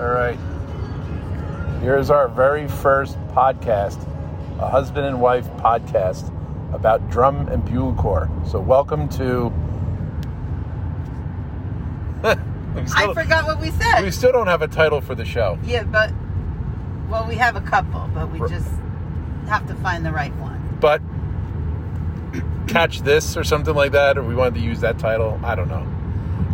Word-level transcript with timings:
All 0.00 0.08
right. 0.08 0.38
Here's 1.82 2.08
our 2.08 2.26
very 2.26 2.66
first 2.66 3.18
podcast, 3.34 4.02
a 4.58 4.66
husband 4.66 5.04
and 5.04 5.20
wife 5.20 5.46
podcast 5.58 6.32
about 6.72 7.10
drum 7.10 7.48
and 7.48 7.62
bugle 7.62 7.94
corps. 7.96 8.30
So, 8.48 8.60
welcome 8.60 9.10
to. 9.10 9.48
we, 12.74 12.82
I 12.96 13.12
forgot 13.12 13.44
what 13.44 13.60
we 13.60 13.70
said. 13.72 14.02
we 14.02 14.10
still 14.10 14.32
don't 14.32 14.46
have 14.46 14.62
a 14.62 14.68
title 14.68 15.02
for 15.02 15.14
the 15.14 15.26
show. 15.26 15.58
yeah, 15.64 15.82
but 15.82 16.10
well, 17.10 17.26
we 17.28 17.34
have 17.34 17.56
a 17.56 17.60
couple, 17.60 18.08
but 18.14 18.30
we 18.30 18.38
just 18.48 18.70
have 19.48 19.68
to 19.68 19.74
find 19.74 20.06
the 20.06 20.12
right 20.12 20.34
one. 20.36 20.78
But 20.80 21.02
catch 22.68 23.02
this 23.02 23.36
or 23.36 23.44
something 23.44 23.74
like 23.74 23.92
that, 23.92 24.16
or 24.16 24.22
we 24.22 24.34
wanted 24.34 24.54
to 24.54 24.60
use 24.60 24.80
that 24.80 24.98
title. 24.98 25.38
I 25.44 25.54
don't 25.54 25.68
know. 25.68 25.86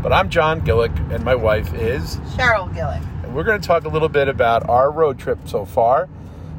But 0.02 0.12
I'm 0.12 0.30
John 0.30 0.62
Gillick, 0.62 1.14
and 1.14 1.24
my 1.24 1.36
wife 1.36 1.72
is. 1.74 2.16
Cheryl 2.34 2.74
Gillick. 2.74 3.06
We're 3.36 3.44
going 3.44 3.60
to 3.60 3.68
talk 3.68 3.84
a 3.84 3.90
little 3.90 4.08
bit 4.08 4.28
about 4.28 4.66
our 4.70 4.90
road 4.90 5.18
trip 5.18 5.38
so 5.44 5.66
far. 5.66 6.08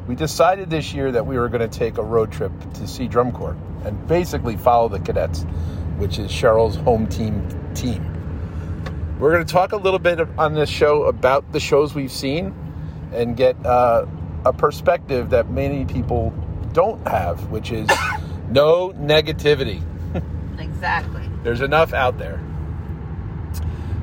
We 0.07 0.13
decided 0.13 0.69
this 0.69 0.93
year 0.93 1.11
that 1.11 1.25
we 1.25 1.35
were 1.39 1.49
going 1.49 1.67
to 1.67 1.79
take 1.79 1.97
a 1.97 2.03
road 2.03 2.31
trip 2.31 2.51
to 2.75 2.87
see 2.87 3.07
Drum 3.07 3.31
Corps 3.31 3.57
and 3.83 4.07
basically 4.07 4.57
follow 4.57 4.87
the 4.87 4.99
cadets, 4.99 5.41
which 5.97 6.19
is 6.19 6.29
Cheryl's 6.29 6.75
home 6.75 7.07
team 7.07 7.43
team. 7.73 8.05
We're 9.19 9.31
going 9.31 9.43
to 9.43 9.51
talk 9.51 9.71
a 9.71 9.77
little 9.77 9.97
bit 9.97 10.19
on 10.37 10.53
this 10.53 10.69
show 10.69 11.05
about 11.05 11.51
the 11.51 11.59
shows 11.59 11.95
we've 11.95 12.11
seen 12.11 12.53
and 13.11 13.35
get 13.35 13.55
uh, 13.65 14.05
a 14.45 14.53
perspective 14.53 15.31
that 15.31 15.49
many 15.49 15.83
people 15.83 16.29
don't 16.73 17.07
have, 17.07 17.49
which 17.49 17.71
is 17.71 17.89
no 18.51 18.91
negativity. 18.91 19.81
Exactly. 20.59 21.27
There's 21.41 21.61
enough 21.61 21.93
out 21.93 22.19
there. 22.19 22.39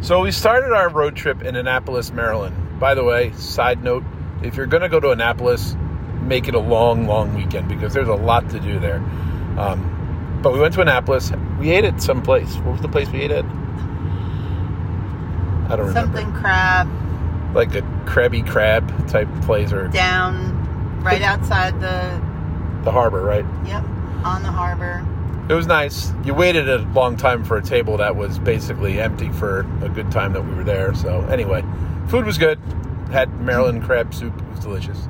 So 0.00 0.22
we 0.22 0.32
started 0.32 0.72
our 0.72 0.88
road 0.88 1.14
trip 1.14 1.40
in 1.42 1.54
Annapolis, 1.54 2.10
Maryland. 2.10 2.63
By 2.84 2.92
the 2.92 3.02
way, 3.02 3.32
side 3.32 3.82
note, 3.82 4.04
if 4.42 4.56
you're 4.56 4.66
going 4.66 4.82
to 4.82 4.90
go 4.90 5.00
to 5.00 5.10
Annapolis, 5.10 5.74
make 6.20 6.48
it 6.48 6.54
a 6.54 6.58
long, 6.58 7.06
long 7.06 7.34
weekend 7.34 7.66
because 7.66 7.94
there's 7.94 8.08
a 8.08 8.14
lot 8.14 8.50
to 8.50 8.60
do 8.60 8.78
there. 8.78 8.98
Um, 9.56 10.38
but 10.42 10.52
we 10.52 10.60
went 10.60 10.74
to 10.74 10.82
Annapolis. 10.82 11.32
We 11.58 11.70
ate 11.70 11.86
at 11.86 12.02
some 12.02 12.20
place. 12.20 12.54
What 12.56 12.72
was 12.72 12.82
the 12.82 12.90
place 12.90 13.08
we 13.08 13.22
ate 13.22 13.30
at? 13.30 13.46
I 13.46 13.48
don't 15.76 15.86
remember. 15.86 15.94
Something 15.94 16.30
crab 16.34 16.86
Like 17.54 17.74
a 17.74 17.80
crabby 18.04 18.42
Crab 18.42 19.08
type 19.08 19.28
place 19.44 19.72
or 19.72 19.88
down 19.88 21.02
right 21.02 21.22
outside 21.22 21.80
the 21.80 22.20
the 22.84 22.92
harbor, 22.92 23.22
right? 23.22 23.46
yep 23.66 23.82
on 24.26 24.42
the 24.42 24.52
harbor. 24.52 25.02
It 25.48 25.54
was 25.54 25.66
nice. 25.66 26.12
You 26.22 26.34
waited 26.34 26.68
a 26.68 26.80
long 26.92 27.16
time 27.16 27.44
for 27.44 27.56
a 27.56 27.62
table 27.62 27.96
that 27.96 28.14
was 28.14 28.38
basically 28.38 29.00
empty 29.00 29.30
for 29.30 29.60
a 29.82 29.88
good 29.88 30.10
time 30.10 30.34
that 30.34 30.44
we 30.44 30.54
were 30.54 30.64
there. 30.64 30.94
So 30.94 31.22
anyway, 31.22 31.64
food 32.08 32.24
was 32.26 32.38
good. 32.38 32.58
Had 33.10 33.40
Maryland 33.40 33.84
crab 33.84 34.14
soup. 34.14 34.36
It 34.40 34.48
was 34.50 34.60
delicious. 34.60 35.08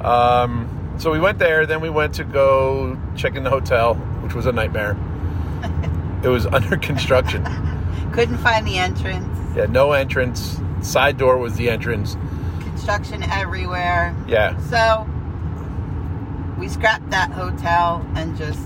Um, 0.00 0.68
so 0.98 1.10
we 1.10 1.18
went 1.20 1.38
there. 1.38 1.66
Then 1.66 1.80
we 1.80 1.90
went 1.90 2.14
to 2.14 2.24
go 2.24 2.98
check 3.16 3.34
in 3.36 3.44
the 3.44 3.50
hotel, 3.50 3.94
which 4.22 4.34
was 4.34 4.46
a 4.46 4.52
nightmare. 4.52 4.96
it 6.22 6.28
was 6.28 6.46
under 6.46 6.76
construction. 6.76 7.44
Couldn't 8.12 8.38
find 8.38 8.66
the 8.66 8.78
entrance. 8.78 9.26
Yeah, 9.56 9.66
no 9.66 9.92
entrance. 9.92 10.58
Side 10.82 11.16
door 11.18 11.38
was 11.38 11.54
the 11.54 11.70
entrance. 11.70 12.16
Construction 12.60 13.22
everywhere. 13.24 14.14
Yeah, 14.26 14.58
So 14.68 15.06
we 16.58 16.68
scrapped 16.68 17.10
that 17.10 17.30
hotel 17.30 18.06
and 18.14 18.36
just 18.36 18.60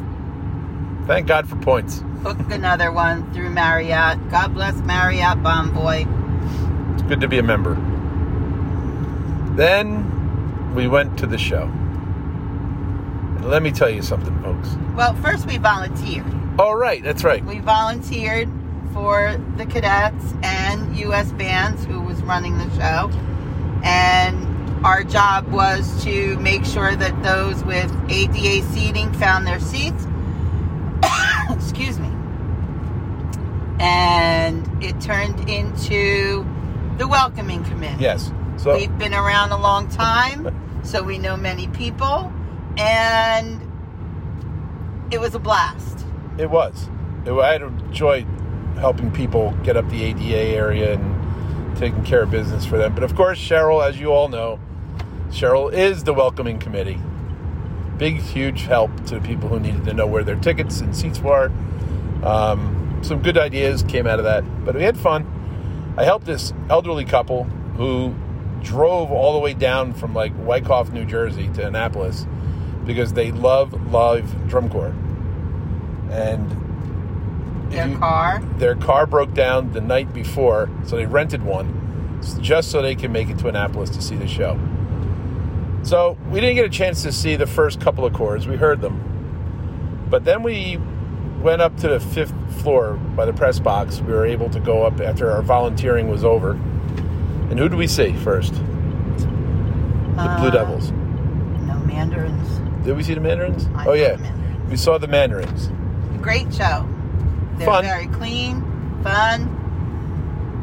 thank 1.06 1.26
God 1.26 1.48
for 1.48 1.56
points. 1.56 2.00
booked 2.22 2.50
another 2.50 2.90
one 2.92 3.32
through 3.32 3.50
Marriott. 3.50 4.30
God 4.30 4.54
bless 4.54 4.74
Marriott 4.80 5.38
Bonvoy. 5.42 6.04
Good 7.08 7.20
to 7.20 7.28
be 7.28 7.38
a 7.38 7.42
member. 7.42 7.74
Then 9.54 10.74
we 10.74 10.88
went 10.88 11.16
to 11.20 11.26
the 11.26 11.38
show. 11.38 11.62
And 11.62 13.48
let 13.48 13.62
me 13.62 13.70
tell 13.70 13.88
you 13.88 14.02
something, 14.02 14.36
folks. 14.42 14.76
Well, 14.96 15.14
first 15.16 15.46
we 15.46 15.58
volunteered. 15.58 16.26
Oh, 16.58 16.72
right, 16.72 17.04
that's 17.04 17.22
right. 17.22 17.44
We 17.44 17.60
volunteered 17.60 18.50
for 18.92 19.40
the 19.56 19.66
cadets 19.66 20.34
and 20.42 20.96
U.S. 20.96 21.30
bands 21.32 21.84
who 21.84 22.00
was 22.00 22.20
running 22.22 22.58
the 22.58 22.68
show. 22.70 23.10
And 23.84 24.84
our 24.84 25.04
job 25.04 25.46
was 25.48 26.02
to 26.04 26.36
make 26.40 26.64
sure 26.64 26.96
that 26.96 27.22
those 27.22 27.62
with 27.62 27.92
ADA 28.10 28.64
seating 28.72 29.12
found 29.12 29.46
their 29.46 29.60
seats. 29.60 30.06
Excuse 31.50 32.00
me. 32.00 32.10
And 33.78 34.82
it 34.82 35.00
turned 35.00 35.48
into 35.48 36.44
the 36.98 37.06
welcoming 37.06 37.64
committee. 37.64 38.02
Yes. 38.02 38.30
So 38.56 38.74
We've 38.76 38.96
been 38.98 39.14
around 39.14 39.52
a 39.52 39.58
long 39.58 39.88
time, 39.88 40.80
so 40.82 41.02
we 41.02 41.18
know 41.18 41.36
many 41.36 41.68
people, 41.68 42.32
and 42.78 43.60
it 45.12 45.20
was 45.20 45.34
a 45.34 45.38
blast. 45.38 46.04
it 46.38 46.50
was. 46.50 46.88
It, 47.24 47.32
I 47.32 47.56
enjoyed 47.56 48.26
helping 48.78 49.10
people 49.10 49.52
get 49.62 49.76
up 49.76 49.88
the 49.90 50.02
ADA 50.02 50.56
area 50.56 50.94
and 50.94 51.76
taking 51.76 52.04
care 52.04 52.22
of 52.22 52.30
business 52.30 52.64
for 52.64 52.78
them. 52.78 52.94
But 52.94 53.04
of 53.04 53.14
course, 53.14 53.38
Cheryl, 53.38 53.86
as 53.86 53.98
you 53.98 54.12
all 54.12 54.28
know, 54.28 54.58
Cheryl 55.30 55.72
is 55.72 56.04
the 56.04 56.14
welcoming 56.14 56.58
committee. 56.58 56.98
Big, 57.98 58.16
huge 58.20 58.62
help 58.62 58.90
to 59.06 59.20
people 59.20 59.48
who 59.48 59.58
needed 59.58 59.84
to 59.86 59.92
know 59.94 60.06
where 60.06 60.22
their 60.22 60.36
tickets 60.36 60.80
and 60.80 60.94
seats 60.96 61.18
were. 61.20 61.50
Um, 62.22 63.00
some 63.02 63.22
good 63.22 63.36
ideas 63.38 63.82
came 63.82 64.06
out 64.06 64.18
of 64.18 64.24
that, 64.24 64.42
but 64.64 64.74
we 64.74 64.82
had 64.82 64.96
fun. 64.96 65.24
I 65.96 66.04
helped 66.04 66.26
this 66.26 66.52
elderly 66.68 67.04
couple 67.04 67.44
who 67.76 68.14
drove 68.62 69.10
all 69.10 69.32
the 69.32 69.38
way 69.38 69.54
down 69.54 69.92
from 69.94 70.14
like 70.14 70.32
Wyckoff, 70.36 70.90
New 70.90 71.04
Jersey 71.04 71.48
to 71.54 71.66
Annapolis 71.66 72.26
because 72.84 73.12
they 73.14 73.32
love 73.32 73.90
live 73.92 74.48
drum 74.48 74.68
corps. 74.68 74.94
And 76.10 77.70
Their 77.72 77.88
you- 77.88 77.98
car. 77.98 78.40
their 78.58 78.74
car 78.76 79.06
broke 79.06 79.34
down 79.34 79.72
the 79.72 79.80
night 79.80 80.12
before, 80.12 80.68
so 80.84 80.96
they 80.96 81.06
rented 81.06 81.42
one 81.44 82.20
just 82.40 82.70
so 82.70 82.80
they 82.82 82.94
can 82.94 83.12
make 83.12 83.28
it 83.28 83.38
to 83.38 83.48
Annapolis 83.48 83.90
to 83.90 84.02
see 84.02 84.16
the 84.16 84.26
show. 84.28 84.58
So 85.82 86.16
we 86.30 86.40
didn't 86.40 86.56
get 86.56 86.64
a 86.64 86.70
chance 86.70 87.02
to 87.02 87.12
see 87.12 87.36
the 87.36 87.46
first 87.46 87.80
couple 87.80 88.04
of 88.04 88.12
chords. 88.12 88.46
We 88.46 88.56
heard 88.56 88.80
them. 88.80 89.00
But 90.10 90.24
then 90.24 90.42
we 90.42 90.78
went 91.40 91.62
up 91.62 91.76
to 91.78 91.88
the 91.88 92.00
fifth 92.00 92.34
floor 92.62 92.94
by 92.94 93.24
the 93.24 93.32
press 93.32 93.58
box. 93.58 94.00
We 94.00 94.12
were 94.12 94.26
able 94.26 94.50
to 94.50 94.60
go 94.60 94.84
up 94.84 95.00
after 95.00 95.30
our 95.30 95.42
volunteering 95.42 96.08
was 96.08 96.24
over. 96.24 96.52
And 96.52 97.58
who 97.58 97.68
do 97.68 97.76
we 97.76 97.86
see 97.86 98.12
first? 98.12 98.54
The 98.54 100.36
Blue 100.38 100.48
Uh, 100.48 100.50
Devils. 100.50 100.90
No 100.90 101.78
mandarins. 101.86 102.84
Did 102.84 102.96
we 102.96 103.02
see 103.02 103.14
the 103.14 103.20
Mandarins? 103.20 103.68
I 103.74 103.86
oh, 103.86 103.92
yeah. 103.92 104.16
Mandarins. 104.16 104.70
We 104.70 104.76
saw 104.76 104.98
the 104.98 105.06
Mandarins. 105.08 105.70
Great 106.22 106.52
show. 106.52 106.88
They're 107.58 107.66
Fun. 107.66 107.84
very 107.84 108.06
clean, 108.08 108.62
fun. 109.02 109.52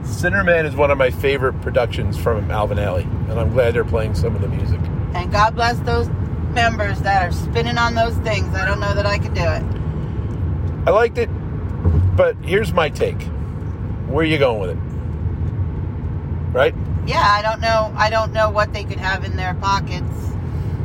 Sinner 0.06 0.44
Man 0.44 0.66
is 0.66 0.76
one 0.76 0.92
of 0.92 0.98
my 0.98 1.10
favorite 1.12 1.60
productions 1.62 2.18
from 2.18 2.52
Alvin 2.52 2.78
Ailey. 2.78 3.04
And 3.30 3.40
I'm 3.40 3.52
glad 3.52 3.74
they're 3.74 3.86
playing 3.86 4.16
some 4.16 4.36
of 4.36 4.42
the 4.42 4.48
music. 4.50 4.80
And 5.14 5.32
God 5.32 5.56
bless 5.56 5.80
those 5.80 6.10
members 6.54 7.00
that 7.02 7.24
are 7.24 7.32
spinning 7.32 7.78
on 7.78 7.96
those 7.96 8.16
things. 8.18 8.54
I 8.56 8.66
don't 8.66 8.80
know 8.80 8.94
that 8.94 9.06
I 9.06 9.18
could 9.18 9.34
do 9.34 9.42
it. 9.44 9.64
I 10.86 10.90
liked 10.90 11.18
it, 11.18 11.30
but 12.18 12.36
here's 12.44 12.74
my 12.74 12.90
take. 12.90 13.22
Where 14.08 14.24
are 14.24 14.28
you 14.28 14.38
going 14.38 14.60
with 14.60 14.72
it? 14.72 14.78
Right? 16.54 16.76
Yeah, 17.08 17.24
I 17.26 17.42
don't 17.42 17.62
know. 17.62 17.94
I 17.96 18.10
don't 18.10 18.34
know 18.34 18.50
what 18.50 18.74
they 18.74 18.84
could 18.84 19.00
have 19.00 19.24
in 19.24 19.38
their 19.38 19.54
pockets, 19.54 20.12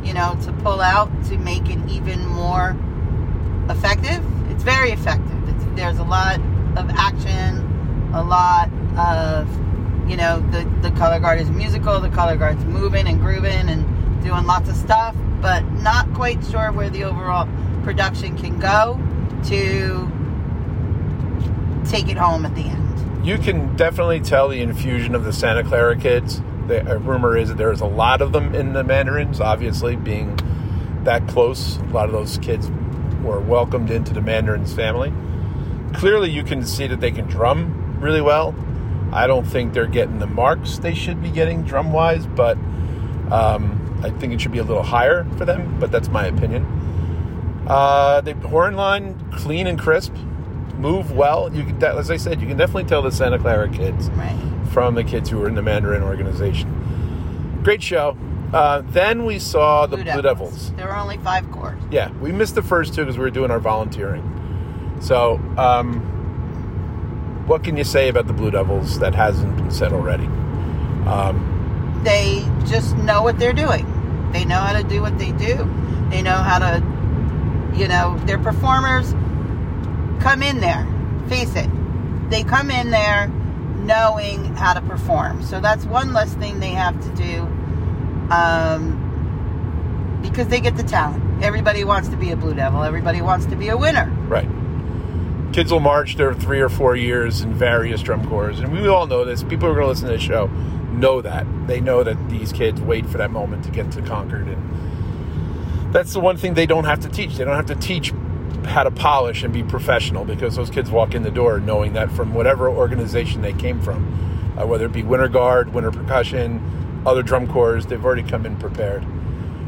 you 0.01 0.13
know, 0.13 0.37
to 0.43 0.53
pull 0.63 0.79
out 0.79 1.09
to 1.25 1.37
make 1.37 1.69
it 1.69 1.79
even 1.89 2.25
more 2.27 2.77
effective. 3.69 4.23
It's 4.49 4.63
very 4.63 4.91
effective. 4.91 5.49
It's, 5.49 5.65
there's 5.75 5.99
a 5.99 6.05
lot 6.05 6.39
of 6.77 6.89
action, 6.91 7.57
a 8.13 8.23
lot 8.23 8.69
of, 8.97 9.49
you 10.09 10.15
know, 10.15 10.39
the 10.51 10.63
the 10.81 10.91
color 10.97 11.19
guard 11.19 11.41
is 11.41 11.49
musical. 11.49 11.99
The 11.99 12.09
color 12.09 12.37
guard's 12.37 12.63
moving 12.63 13.05
and 13.05 13.19
grooving 13.19 13.67
and 13.67 14.23
doing 14.23 14.45
lots 14.45 14.69
of 14.69 14.77
stuff, 14.77 15.13
but 15.41 15.61
not 15.73 16.11
quite 16.13 16.41
sure 16.45 16.71
where 16.71 16.89
the 16.89 17.03
overall 17.03 17.49
production 17.83 18.37
can 18.37 18.57
go 18.59 18.97
to 19.45 20.09
take 21.89 22.09
it 22.09 22.17
home 22.17 22.45
at 22.45 22.55
the 22.55 22.61
end. 22.61 23.25
You 23.25 23.37
can 23.37 23.75
definitely 23.75 24.19
tell 24.19 24.47
the 24.47 24.61
infusion 24.61 25.15
of 25.15 25.23
the 25.23 25.33
Santa 25.33 25.63
Clara 25.63 25.97
kids. 25.97 26.41
The 26.67 26.99
rumor 26.99 27.35
is 27.35 27.49
that 27.49 27.57
there's 27.57 27.81
a 27.81 27.85
lot 27.85 28.21
of 28.21 28.31
them 28.31 28.53
in 28.53 28.73
the 28.73 28.83
Mandarins, 28.83 29.41
obviously, 29.41 29.95
being 29.95 30.37
that 31.03 31.27
close. 31.27 31.77
A 31.77 31.83
lot 31.85 32.05
of 32.05 32.11
those 32.11 32.37
kids 32.37 32.69
were 33.23 33.39
welcomed 33.39 33.91
into 33.91 34.13
the 34.13 34.21
Mandarins 34.21 34.73
family. 34.73 35.11
Clearly, 35.93 36.29
you 36.29 36.43
can 36.43 36.65
see 36.65 36.87
that 36.87 36.99
they 37.01 37.11
can 37.11 37.25
drum 37.25 37.99
really 37.99 38.21
well. 38.21 38.55
I 39.11 39.25
don't 39.25 39.45
think 39.45 39.73
they're 39.73 39.87
getting 39.87 40.19
the 40.19 40.27
marks 40.27 40.77
they 40.77 40.93
should 40.93 41.21
be 41.21 41.31
getting 41.31 41.63
drum 41.63 41.91
wise, 41.91 42.27
but 42.27 42.57
um, 43.31 43.99
I 44.03 44.11
think 44.11 44.33
it 44.33 44.41
should 44.41 44.51
be 44.51 44.59
a 44.59 44.63
little 44.63 44.83
higher 44.83 45.25
for 45.37 45.45
them, 45.45 45.79
but 45.79 45.91
that's 45.91 46.09
my 46.09 46.25
opinion. 46.27 46.65
Uh, 47.69 48.21
the 48.21 48.33
horn 48.47 48.75
line, 48.75 49.15
clean 49.31 49.67
and 49.67 49.77
crisp, 49.79 50.13
move 50.77 51.11
well. 51.11 51.53
You 51.53 51.63
can, 51.63 51.83
as 51.83 52.09
I 52.09 52.17
said, 52.17 52.41
you 52.41 52.47
can 52.47 52.57
definitely 52.57 52.85
tell 52.85 53.01
the 53.01 53.11
Santa 53.11 53.37
Clara 53.37 53.69
kids 53.69 54.09
Right. 54.11 54.35
from 54.71 54.95
the 54.95 55.03
kids 55.03 55.29
who 55.29 55.37
were 55.37 55.47
in 55.47 55.55
the 55.55 55.61
Mandarin 55.61 56.01
organization. 56.03 57.59
Great 57.63 57.83
show. 57.83 58.17
Uh, 58.53 58.81
then 58.87 59.25
we 59.25 59.37
saw 59.37 59.85
the 59.85 59.97
Blue, 59.97 60.21
Devils. 60.23 60.71
There 60.71 60.87
were 60.87 60.95
only 60.95 61.17
five 61.17 61.49
corps. 61.51 61.77
Yeah, 61.91 62.09
we 62.19 62.31
missed 62.31 62.55
the 62.55 62.63
first 62.63 62.95
two 62.95 63.01
because 63.03 63.17
we 63.17 63.23
were 63.23 63.29
doing 63.29 63.51
our 63.51 63.59
volunteering. 63.59 64.23
So, 65.01 65.39
um, 65.57 65.99
what 67.45 67.63
can 67.63 67.77
you 67.77 67.83
say 67.83 68.09
about 68.09 68.25
the 68.25 68.33
Blue 68.33 68.49
Devils 68.49 68.97
that 68.99 69.13
hasn't 69.13 69.55
been 69.57 69.69
said 69.69 69.93
already? 69.93 70.25
Um, 71.05 72.01
They 72.03 72.43
just 72.65 72.95
know 72.97 73.21
what 73.21 73.37
they're 73.37 73.53
doing. 73.53 73.85
They 74.31 74.45
know 74.45 74.57
how 74.59 74.73
to 74.81 74.83
do 74.87 75.01
what 75.01 75.19
they 75.19 75.31
do. 75.33 75.69
They 76.09 76.21
know 76.23 76.31
how 76.33 76.57
to, 76.59 76.81
you 77.73 77.87
know, 77.87 78.17
their 78.25 78.37
performers 78.37 79.11
come 80.21 80.43
in 80.43 80.59
there. 80.59 80.87
Face 81.27 81.55
it, 81.55 81.69
they 82.29 82.43
come 82.43 82.71
in 82.71 82.89
there 82.91 83.27
knowing 83.27 84.55
how 84.55 84.73
to 84.73 84.81
perform. 84.81 85.43
So 85.43 85.59
that's 85.59 85.85
one 85.85 86.13
less 86.13 86.33
thing 86.35 86.59
they 86.59 86.71
have 86.71 86.99
to 87.01 87.09
do. 87.15 87.41
Um, 88.33 89.05
because 90.21 90.47
they 90.47 90.59
get 90.59 90.75
the 90.75 90.83
talent. 90.83 91.43
Everybody 91.43 91.83
wants 91.83 92.09
to 92.09 92.17
be 92.17 92.31
a 92.31 92.35
Blue 92.35 92.53
Devil. 92.53 92.83
Everybody 92.83 93.21
wants 93.21 93.45
to 93.47 93.55
be 93.55 93.69
a 93.69 93.77
winner. 93.77 94.09
right. 94.27 94.47
Kids 95.53 95.71
will 95.71 95.79
march 95.79 96.15
their 96.15 96.35
three 96.35 96.59
or 96.59 96.69
four 96.69 96.95
years 96.95 97.41
in 97.41 97.55
various 97.55 98.03
drum 98.03 98.27
corps, 98.29 98.49
and 98.49 98.71
we 98.71 98.87
all 98.87 99.07
know 99.07 99.25
this. 99.25 99.41
People 99.41 99.67
who 99.67 99.73
are 99.73 99.73
going 99.73 99.85
to 99.85 99.89
listen 99.89 100.07
to 100.07 100.13
this 100.13 100.21
show 100.21 100.45
know 100.91 101.21
that. 101.21 101.47
They 101.65 101.81
know 101.81 102.03
that 102.03 102.29
these 102.29 102.53
kids 102.53 102.79
wait 102.79 103.07
for 103.07 103.17
that 103.17 103.31
moment 103.31 103.63
to 103.65 103.71
get 103.71 103.91
to 103.93 104.03
Concord, 104.03 104.47
and 104.47 104.88
that's 105.91 106.13
the 106.13 106.19
one 106.19 106.37
thing 106.37 106.53
they 106.53 106.65
don't 106.65 106.85
have 106.85 106.99
to 107.01 107.09
teach. 107.09 107.35
They 107.35 107.43
don't 107.43 107.55
have 107.55 107.65
to 107.67 107.75
teach 107.75 108.13
how 108.65 108.83
to 108.83 108.91
polish 108.91 109.43
and 109.43 109.53
be 109.53 109.63
professional 109.63 110.25
because 110.25 110.55
those 110.55 110.69
kids 110.69 110.91
walk 110.91 111.15
in 111.15 111.23
the 111.23 111.31
door 111.31 111.59
knowing 111.59 111.93
that 111.93 112.11
from 112.11 112.33
whatever 112.33 112.69
organization 112.69 113.41
they 113.41 113.53
came 113.53 113.81
from, 113.81 114.55
uh, 114.57 114.65
whether 114.65 114.85
it 114.85 114.91
be 114.91 115.03
Winter 115.03 115.27
Guard, 115.27 115.73
Winter 115.73 115.91
Percussion, 115.91 117.03
other 117.05 117.23
drum 117.23 117.47
corps, 117.47 117.83
they've 117.85 118.03
already 118.03 118.23
come 118.23 118.45
in 118.45 118.57
prepared. 118.57 119.03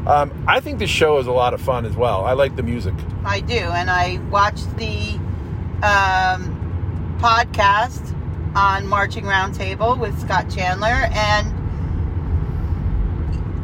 Um, 0.06 0.44
I 0.48 0.60
think 0.60 0.78
the 0.78 0.86
show 0.86 1.18
is 1.18 1.26
a 1.26 1.32
lot 1.32 1.54
of 1.54 1.60
fun 1.60 1.86
as 1.86 1.96
well. 1.96 2.24
I 2.24 2.32
like 2.32 2.56
the 2.56 2.62
music. 2.62 2.94
I 3.24 3.40
do, 3.40 3.54
and 3.54 3.88
I 3.88 4.18
watched 4.30 4.76
the 4.76 5.14
um, 5.82 7.18
podcast 7.20 8.12
on 8.56 8.86
Marching 8.86 9.24
Roundtable 9.24 9.98
with 9.98 10.20
Scott 10.20 10.50
Chandler, 10.50 10.88
and 10.88 11.62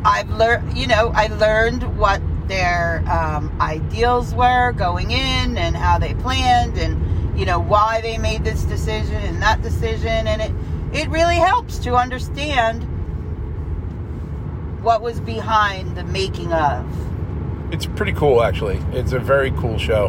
I've 0.06 0.30
learned, 0.30 0.78
you 0.78 0.86
know, 0.86 1.12
I 1.14 1.26
learned 1.26 1.98
what 1.98 2.22
their 2.48 3.02
um, 3.08 3.56
ideals 3.60 4.34
were 4.34 4.72
going 4.72 5.10
in, 5.10 5.56
and 5.58 5.76
how 5.76 5.98
they 5.98 6.14
planned, 6.14 6.78
and 6.78 7.38
you 7.38 7.46
know 7.46 7.60
why 7.60 8.00
they 8.00 8.18
made 8.18 8.44
this 8.44 8.64
decision 8.64 9.16
and 9.16 9.40
that 9.42 9.62
decision, 9.62 10.26
and 10.26 10.42
it 10.42 10.52
it 10.92 11.08
really 11.10 11.36
helps 11.36 11.78
to 11.80 11.94
understand 11.94 12.82
what 14.82 15.02
was 15.02 15.20
behind 15.20 15.96
the 15.96 16.04
making 16.04 16.52
of. 16.52 16.84
it's 17.72 17.84
pretty 17.84 18.12
cool 18.12 18.42
actually. 18.42 18.80
It's 18.92 19.12
a 19.12 19.18
very 19.18 19.50
cool 19.52 19.78
show. 19.78 20.06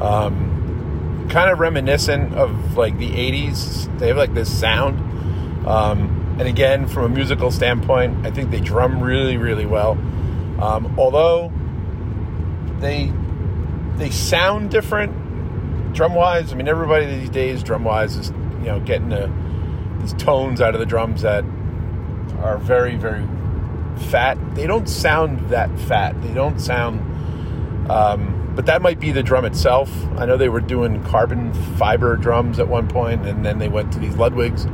Um, 0.00 1.26
kind 1.30 1.50
of 1.50 1.58
reminiscent 1.60 2.34
of 2.34 2.76
like 2.76 2.98
the 2.98 3.08
80s 3.10 3.98
they 3.98 4.08
have 4.08 4.16
like 4.16 4.34
this 4.34 4.52
sound. 4.52 4.98
Um, 5.66 6.36
and 6.38 6.48
again 6.48 6.88
from 6.88 7.04
a 7.04 7.08
musical 7.08 7.50
standpoint 7.50 8.24
i 8.26 8.30
think 8.30 8.50
they 8.50 8.60
drum 8.60 9.00
really 9.00 9.36
really 9.36 9.66
well. 9.66 9.92
Um, 10.60 10.94
although 10.98 11.52
they 12.80 13.12
they 13.96 14.10
sound 14.10 14.70
different 14.70 15.12
drum 15.94 16.14
wise 16.14 16.52
i 16.52 16.56
mean 16.56 16.68
everybody 16.68 17.06
these 17.06 17.30
days 17.30 17.62
drum 17.62 17.84
wise 17.84 18.16
is 18.16 18.30
you 18.60 18.66
know 18.66 18.80
getting 18.80 19.08
the, 19.08 19.30
these 20.00 20.12
tones 20.14 20.60
out 20.60 20.74
of 20.74 20.80
the 20.80 20.86
drums 20.86 21.22
that 21.22 21.44
are 22.42 22.58
very 22.58 22.96
very 22.96 23.26
fat. 24.00 24.38
They 24.54 24.66
don't 24.66 24.88
sound 24.88 25.50
that 25.50 25.76
fat. 25.80 26.20
They 26.22 26.32
don't 26.32 26.60
sound. 26.60 27.00
Um, 27.90 28.52
but 28.54 28.66
that 28.66 28.82
might 28.82 29.00
be 29.00 29.12
the 29.12 29.22
drum 29.22 29.44
itself. 29.44 29.90
I 30.16 30.26
know 30.26 30.36
they 30.36 30.48
were 30.48 30.60
doing 30.60 31.02
carbon 31.04 31.52
fiber 31.76 32.16
drums 32.16 32.58
at 32.58 32.68
one 32.68 32.88
point, 32.88 33.26
and 33.26 33.44
then 33.44 33.58
they 33.58 33.68
went 33.68 33.92
to 33.92 33.98
these 33.98 34.14
Ludwigs. 34.14 34.66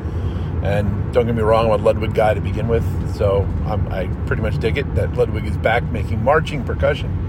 And 0.62 1.12
don't 1.12 1.26
get 1.26 1.35
me 1.35 1.43
wrong, 1.43 1.67
I'm 1.67 1.81
a 1.81 1.82
Ludwig 1.82 2.14
guy 2.14 2.35
to 2.35 2.41
begin 2.41 2.67
with, 2.67 2.85
so 3.14 3.43
I'm, 3.67 3.87
I 3.88 4.08
pretty 4.26 4.43
much 4.43 4.58
dig 4.58 4.79
it 4.79 4.94
that 4.94 5.14
Ludwig 5.14 5.44
is 5.44 5.56
back 5.58 5.85
making 5.85 6.25
marching 6.25 6.64
percussion. 6.64 7.25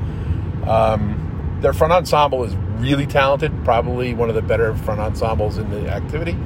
Um, 0.67 1.57
their 1.61 1.73
front 1.73 1.93
ensemble 1.93 2.43
is 2.43 2.55
really 2.77 3.07
talented, 3.07 3.51
probably 3.63 4.13
one 4.13 4.29
of 4.29 4.35
the 4.35 4.41
better 4.41 4.75
front 4.75 4.99
ensembles 4.99 5.57
in 5.57 5.69
the 5.71 5.89
activity. 5.89 6.37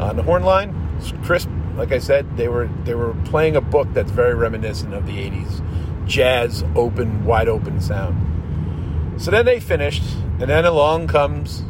On 0.00 0.16
the 0.16 0.22
horn 0.22 0.42
line, 0.42 0.74
it's 0.98 1.12
crisp, 1.22 1.48
like 1.76 1.92
I 1.92 1.98
said, 1.98 2.36
they 2.36 2.48
were 2.48 2.68
they 2.84 2.94
were 2.94 3.14
playing 3.24 3.56
a 3.56 3.60
book 3.60 3.88
that's 3.92 4.10
very 4.10 4.34
reminiscent 4.34 4.94
of 4.94 5.06
the 5.06 5.12
'80s 5.12 5.62
jazz, 6.06 6.64
open, 6.74 7.24
wide 7.24 7.48
open 7.48 7.80
sound. 7.80 9.20
So 9.20 9.30
then 9.30 9.44
they 9.44 9.60
finished, 9.60 10.02
and 10.40 10.50
then 10.50 10.64
along 10.64 11.06
comes 11.06 11.62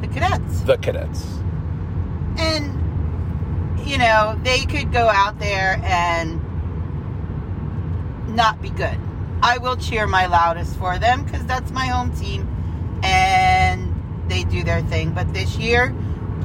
The 0.00 0.08
cadets. 0.08 0.60
the 0.62 0.76
cadets. 0.76 1.24
And, 2.36 2.66
you 3.88 3.98
know, 3.98 4.38
they 4.44 4.64
could 4.66 4.92
go 4.92 5.08
out 5.08 5.38
there 5.38 5.80
and 5.82 6.40
not 8.36 8.60
be 8.60 8.70
good. 8.70 8.98
I 9.42 9.58
will 9.58 9.76
cheer 9.76 10.06
my 10.06 10.26
loudest 10.26 10.76
for 10.76 10.98
them 10.98 11.24
because 11.24 11.44
that's 11.46 11.70
my 11.70 11.86
home 11.86 12.12
team 12.16 12.46
and 13.02 13.94
they 14.28 14.44
do 14.44 14.62
their 14.64 14.82
thing. 14.82 15.12
But 15.12 15.32
this 15.32 15.56
year, 15.56 15.94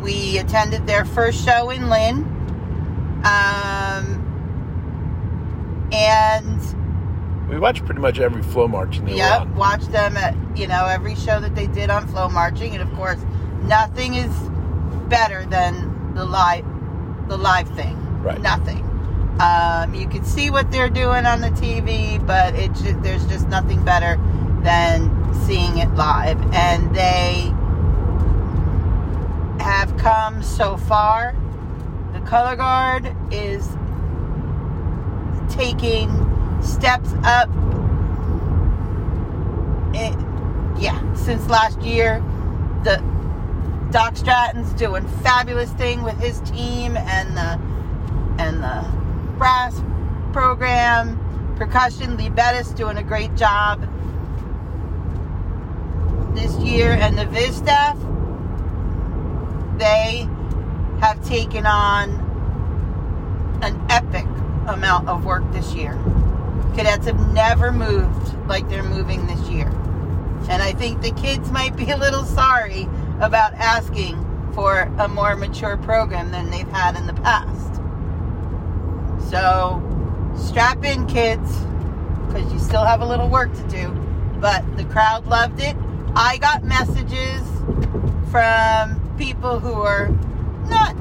we 0.01 0.37
attended 0.37 0.85
their 0.87 1.05
first 1.05 1.43
show 1.43 1.69
in 1.69 1.89
Lynn. 1.89 2.23
Um, 3.25 4.19
and 5.91 7.49
We 7.49 7.59
watched 7.59 7.85
pretty 7.85 8.01
much 8.01 8.19
every 8.19 8.41
flow 8.43 8.67
march 8.67 8.97
in 8.99 9.05
the 9.05 9.13
Yep, 9.13 9.41
Iran. 9.41 9.55
watch 9.55 9.85
them 9.87 10.17
at 10.17 10.35
you 10.57 10.67
know 10.67 10.85
every 10.85 11.15
show 11.15 11.39
that 11.39 11.55
they 11.55 11.67
did 11.67 11.89
on 11.89 12.07
FloMarching, 12.07 12.71
and 12.73 12.81
of 12.81 12.91
course, 12.95 13.19
nothing 13.63 14.15
is 14.15 14.31
better 15.07 15.45
than 15.45 16.13
the 16.15 16.25
live 16.25 16.65
the 17.27 17.37
live 17.37 17.69
thing. 17.69 17.97
Right. 18.21 18.41
Nothing. 18.41 18.89
Um, 19.39 19.94
you 19.94 20.07
can 20.07 20.24
see 20.24 20.50
what 20.50 20.71
they're 20.71 20.89
doing 20.89 21.25
on 21.25 21.41
the 21.41 21.50
TV, 21.50 22.25
but 22.25 22.53
it 22.56 22.71
there's 23.01 23.25
just 23.27 23.47
nothing 23.47 23.83
better 23.83 24.18
than 24.62 25.33
seeing 25.45 25.77
it 25.77 25.89
live, 25.95 26.39
and 26.53 26.95
they 26.95 27.51
have 29.63 29.95
come 29.97 30.44
so 30.44 30.77
far. 30.77 31.35
The 32.13 32.21
color 32.21 32.56
guard 32.56 33.15
is 33.31 33.68
taking 35.50 36.10
steps 36.62 37.10
up 37.24 37.50
it, 39.93 40.15
yeah, 40.79 41.13
since 41.13 41.48
last 41.48 41.81
year, 41.81 42.24
the 42.84 42.98
Doc 43.91 44.17
Stratton's 44.17 44.74
doing 44.74 45.07
fabulous 45.22 45.72
thing 45.74 46.03
with 46.03 46.19
his 46.19 46.39
team 46.41 46.98
and 46.98 47.38
the 47.38 47.60
and 48.41 48.63
the 48.63 49.02
brass 49.43 49.83
program. 50.31 51.19
Percussion, 51.57 52.15
Lee 52.15 52.29
Beddis 52.29 52.73
doing 52.77 52.95
a 52.95 53.03
great 53.03 53.35
job 53.35 53.81
this 56.33 56.55
year, 56.59 56.93
and 56.93 57.17
the 57.17 57.25
Viz 57.25 57.57
staff, 57.57 57.97
they 59.77 60.29
have 61.01 61.21
taken 61.27 61.65
on 61.65 62.12
an 63.62 63.85
epic 63.89 64.25
amount 64.69 65.09
of 65.09 65.25
work 65.25 65.43
this 65.51 65.73
year. 65.73 65.91
Cadets 66.73 67.05
have 67.05 67.33
never 67.33 67.73
moved 67.73 68.33
like 68.47 68.69
they're 68.69 68.81
moving 68.81 69.27
this 69.27 69.50
year. 69.50 69.67
And 70.47 70.62
I 70.62 70.71
think 70.71 71.01
the 71.01 71.12
kids 71.12 71.51
might 71.51 71.75
be 71.75 71.91
a 71.91 71.97
little 71.97 72.23
sorry 72.23 72.83
about 73.19 73.53
asking 73.55 74.15
for 74.53 74.83
a 75.00 75.09
more 75.09 75.35
mature 75.35 75.75
program 75.75 76.31
than 76.31 76.50
they've 76.50 76.65
had 76.69 76.95
in 76.95 77.07
the 77.07 77.13
past. 77.15 77.73
So 79.33 79.81
strap 80.37 80.85
in, 80.85 81.07
kids, 81.07 81.57
because 82.27 82.53
you 82.53 82.59
still 82.59 82.85
have 82.85 83.01
a 83.01 83.05
little 83.05 83.27
work 83.27 83.51
to 83.55 83.63
do. 83.63 83.89
But 84.39 84.77
the 84.77 84.85
crowd 84.85 85.25
loved 85.25 85.59
it. 85.59 85.75
I 86.15 86.37
got 86.37 86.63
messages 86.63 87.41
from 88.29 89.01
people 89.17 89.59
who 89.59 89.73
are 89.73 90.09
not, 90.69 90.95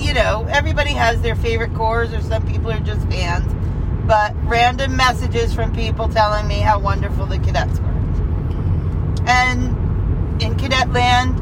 you 0.00 0.14
know, 0.14 0.46
everybody 0.48 0.90
has 0.90 1.20
their 1.20 1.34
favorite 1.34 1.74
cores, 1.74 2.12
or 2.12 2.22
some 2.22 2.46
people 2.46 2.70
are 2.70 2.78
just 2.78 3.04
fans. 3.08 3.52
But 4.06 4.32
random 4.44 4.96
messages 4.96 5.52
from 5.52 5.74
people 5.74 6.08
telling 6.08 6.46
me 6.46 6.60
how 6.60 6.78
wonderful 6.78 7.26
the 7.26 7.40
cadets 7.40 7.80
were. 7.80 9.24
And 9.26 10.40
in 10.40 10.54
cadet 10.54 10.92
land, 10.92 11.39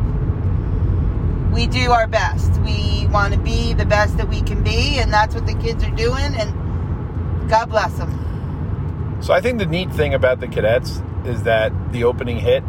we 1.59 1.67
do 1.67 1.91
our 1.91 2.07
best. 2.07 2.53
We 2.61 3.09
want 3.09 3.35
to 3.35 3.41
be 3.41 3.73
the 3.73 3.85
best 3.85 4.17
that 4.19 4.29
we 4.29 4.43
can 4.43 4.63
be, 4.63 5.01
and 5.01 5.13
that's 5.13 5.35
what 5.35 5.45
the 5.45 5.55
kids 5.55 5.83
are 5.83 5.91
doing. 5.91 6.37
And 6.37 7.51
God 7.51 7.69
bless 7.69 7.93
them. 7.95 9.19
So 9.21 9.35
I 9.35 9.41
think 9.41 9.59
the 9.59 9.67
neat 9.67 9.93
thing 9.93 10.15
about 10.15 10.39
the 10.39 10.47
cadets 10.47 11.03
is 11.25 11.43
that 11.43 11.73
the 11.91 12.05
opening 12.05 12.39
hit, 12.39 12.63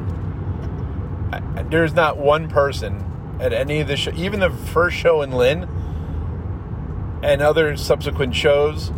I- 1.31 1.62
there's 1.69 1.93
not 1.93 2.17
one 2.17 2.50
person 2.50 3.05
at 3.39 3.53
any 3.53 3.79
of 3.79 3.88
the 3.88 3.96
show, 3.96 4.12
even 4.15 4.39
the 4.39 4.50
first 4.50 4.98
show 4.98 5.22
in 5.22 5.34
Lynn, 5.34 5.67
and 7.22 7.43
other 7.43 7.77
subsequent 7.77 8.34
shows 8.34 8.91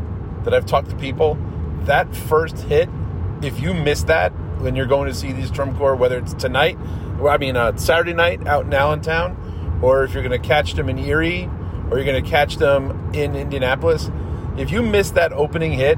that 0.45 0.53
I've 0.53 0.65
talked 0.65 0.89
to 0.91 0.95
people, 0.95 1.37
that 1.83 2.15
first 2.15 2.59
hit, 2.59 2.87
if 3.41 3.59
you 3.59 3.73
miss 3.73 4.03
that 4.03 4.31
when 4.59 4.73
you're 4.73 4.85
going 4.85 5.09
to 5.09 5.13
see 5.13 5.33
these 5.33 5.51
drum 5.51 5.75
corps, 5.75 5.97
whether 5.97 6.17
it's 6.17 6.33
tonight, 6.33 6.77
or 7.19 7.29
I 7.29 7.37
mean 7.37 7.57
uh, 7.57 7.75
Saturday 7.75 8.13
night 8.13 8.47
out 8.47 8.63
in 8.63 8.73
Allentown, 8.73 9.35
or 9.81 10.03
if 10.03 10.13
you're 10.13 10.23
going 10.23 10.39
to 10.39 10.47
catch 10.47 10.73
them 10.73 10.89
in 10.89 10.97
Erie, 10.97 11.49
or 11.89 11.97
you're 11.97 12.05
going 12.05 12.23
to 12.23 12.29
catch 12.29 12.57
them 12.57 13.11
in 13.13 13.35
Indianapolis, 13.35 14.09
if 14.57 14.71
you 14.71 14.81
miss 14.81 15.11
that 15.11 15.33
opening 15.33 15.73
hit, 15.73 15.97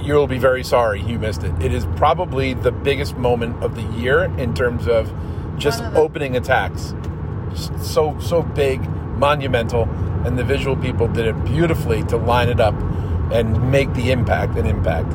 you'll 0.00 0.26
be 0.26 0.38
very 0.38 0.62
sorry 0.62 1.00
you 1.02 1.18
missed 1.18 1.42
it. 1.42 1.52
It 1.62 1.72
is 1.72 1.86
probably 1.96 2.54
the 2.54 2.72
biggest 2.72 3.16
moment 3.16 3.62
of 3.62 3.74
the 3.74 3.82
year 3.98 4.24
in 4.38 4.54
terms 4.54 4.86
of 4.86 5.12
just 5.58 5.82
of 5.82 5.96
opening 5.96 6.36
attacks. 6.36 6.94
So 7.80 8.18
so 8.20 8.42
big, 8.42 8.80
monumental, 9.16 9.84
and 10.24 10.38
the 10.38 10.44
visual 10.44 10.76
people 10.76 11.08
did 11.08 11.26
it 11.26 11.44
beautifully 11.44 12.04
to 12.04 12.16
line 12.16 12.48
it 12.48 12.60
up 12.60 12.74
and 13.32 13.70
make 13.70 13.92
the 13.94 14.12
impact 14.12 14.56
an 14.56 14.66
impact. 14.66 15.12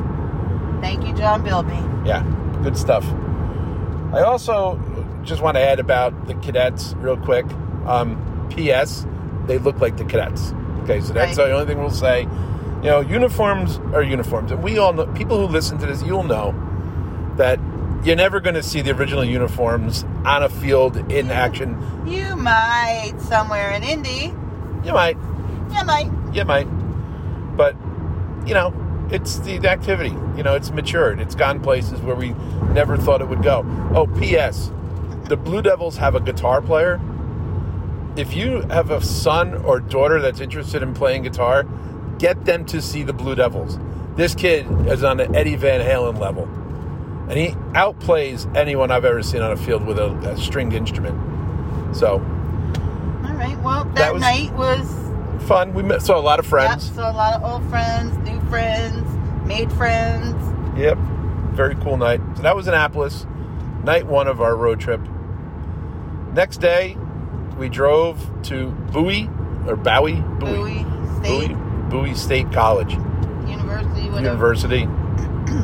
Thank 0.80 1.06
you, 1.06 1.14
John 1.14 1.42
Bilby. 1.42 1.78
Yeah, 2.06 2.24
good 2.62 2.76
stuff. 2.76 3.04
I 4.12 4.22
also 4.22 4.76
just 5.22 5.42
want 5.42 5.56
to 5.56 5.60
add 5.60 5.80
about 5.80 6.26
the 6.26 6.34
cadets 6.34 6.94
real 6.98 7.16
quick. 7.16 7.46
Um, 7.86 8.48
P.S. 8.54 9.06
They 9.46 9.58
look 9.58 9.80
like 9.80 9.96
the 9.96 10.04
cadets. 10.04 10.52
Okay, 10.82 11.00
so 11.00 11.12
that's 11.12 11.36
Right. 11.38 11.46
the 11.48 11.52
only 11.52 11.66
thing 11.66 11.78
we'll 11.80 11.90
say. 11.90 12.22
You 12.22 12.88
know, 12.90 13.00
uniforms 13.00 13.78
are 13.94 14.02
uniforms, 14.02 14.50
and 14.50 14.62
we 14.62 14.78
all 14.78 14.92
know. 14.92 15.06
People 15.06 15.38
who 15.38 15.52
listen 15.52 15.78
to 15.78 15.86
this, 15.86 16.02
you'll 16.02 16.24
know 16.24 16.52
that 17.36 17.58
you're 18.04 18.16
never 18.16 18.40
going 18.40 18.56
to 18.56 18.62
see 18.62 18.80
the 18.82 18.90
original 18.90 19.24
uniforms 19.24 20.04
on 20.24 20.42
a 20.42 20.48
field 20.48 20.96
in 21.12 21.30
action. 21.30 21.78
You 22.06 22.34
might 22.36 23.12
somewhere 23.20 23.70
in 23.70 23.84
Indy. 23.84 24.34
You 24.84 24.92
might, 24.92 25.16
You 25.70 25.84
might. 25.84 26.10
you 26.34 26.44
might, 26.44 26.64
but 27.56 27.76
you 28.44 28.54
know, 28.54 28.74
it's 29.10 29.38
the 29.40 29.58
activity. 29.68 30.10
You 30.36 30.42
know, 30.42 30.56
it's 30.56 30.72
matured. 30.72 31.20
It's 31.20 31.36
gone 31.36 31.60
places 31.60 32.00
where 32.00 32.16
we 32.16 32.30
never 32.72 32.96
thought 32.96 33.20
it 33.20 33.28
would 33.28 33.42
go. 33.44 33.64
Oh, 33.94 34.08
P.S. 34.18 34.72
The 35.32 35.38
Blue 35.38 35.62
Devils 35.62 35.96
have 35.96 36.14
a 36.14 36.20
guitar 36.20 36.60
player. 36.60 37.00
If 38.16 38.36
you 38.36 38.60
have 38.68 38.90
a 38.90 39.00
son 39.00 39.54
or 39.64 39.80
daughter 39.80 40.20
that's 40.20 40.40
interested 40.40 40.82
in 40.82 40.92
playing 40.92 41.22
guitar, 41.22 41.62
get 42.18 42.44
them 42.44 42.66
to 42.66 42.82
see 42.82 43.02
the 43.02 43.14
Blue 43.14 43.34
Devils. 43.34 43.78
This 44.14 44.34
kid 44.34 44.66
is 44.88 45.02
on 45.02 45.20
an 45.20 45.34
Eddie 45.34 45.56
Van 45.56 45.80
Halen 45.80 46.18
level, 46.18 46.42
and 47.30 47.38
he 47.38 47.52
outplays 47.72 48.54
anyone 48.54 48.90
I've 48.90 49.06
ever 49.06 49.22
seen 49.22 49.40
on 49.40 49.52
a 49.52 49.56
field 49.56 49.86
with 49.86 49.98
a, 49.98 50.10
a 50.28 50.36
stringed 50.36 50.74
instrument. 50.74 51.16
So 51.96 52.16
All 53.24 53.32
right. 53.32 53.58
Well, 53.62 53.84
that, 53.84 53.94
That 53.94 54.12
was- 54.12 54.20
night 54.20 54.52
was 54.52 55.46
fun. 55.48 55.72
We 55.72 55.82
met, 55.82 56.02
saw 56.02 56.18
a 56.18 56.20
lot 56.20 56.40
of 56.40 56.44
Yep, 56.44 56.50
friends. 56.50 56.92
so 56.94 57.00
a 57.00 57.10
lot 57.10 57.32
of 57.32 57.42
old 57.42 57.66
friends, 57.70 58.14
new 58.18 58.38
friends, 58.50 59.08
made 59.46 59.72
friends. 59.72 60.36
Yep. 60.78 60.98
Very 61.54 61.74
cool 61.76 61.96
night. 61.96 62.20
So 62.36 62.42
that 62.42 62.54
was 62.54 62.66
Annapolis, 62.68 63.24
night 63.82 64.06
one 64.06 64.28
of 64.28 64.42
our 64.42 64.54
road 64.54 64.78
trip. 64.78 65.00
Next 66.34 66.58
day, 66.58 66.96
we 67.58 67.68
drove 67.68 68.18
to 68.44 68.70
Bowie 68.92 69.28
or 69.66 69.76
Bowie, 69.76 70.14
Bowie 70.40 70.84
State 71.20 71.48
Bowie, 71.48 71.54
Bowie 71.90 72.14
State 72.14 72.52
College 72.52 72.92
University, 73.46 74.08
whatever, 74.08 74.20
University. 74.22 74.88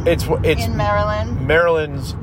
It's 0.07 0.25
it's 0.45 0.67
in 0.67 0.77
Maryland. 0.77 1.47
Maryland's 1.47 2.15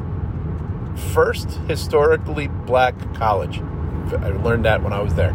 first 1.13 1.49
historically 1.67 2.47
black 2.47 2.93
college. 3.15 3.59
I 3.59 4.29
learned 4.43 4.65
that 4.65 4.83
when 4.83 4.93
I 4.93 5.01
was 5.01 5.15
there. 5.15 5.31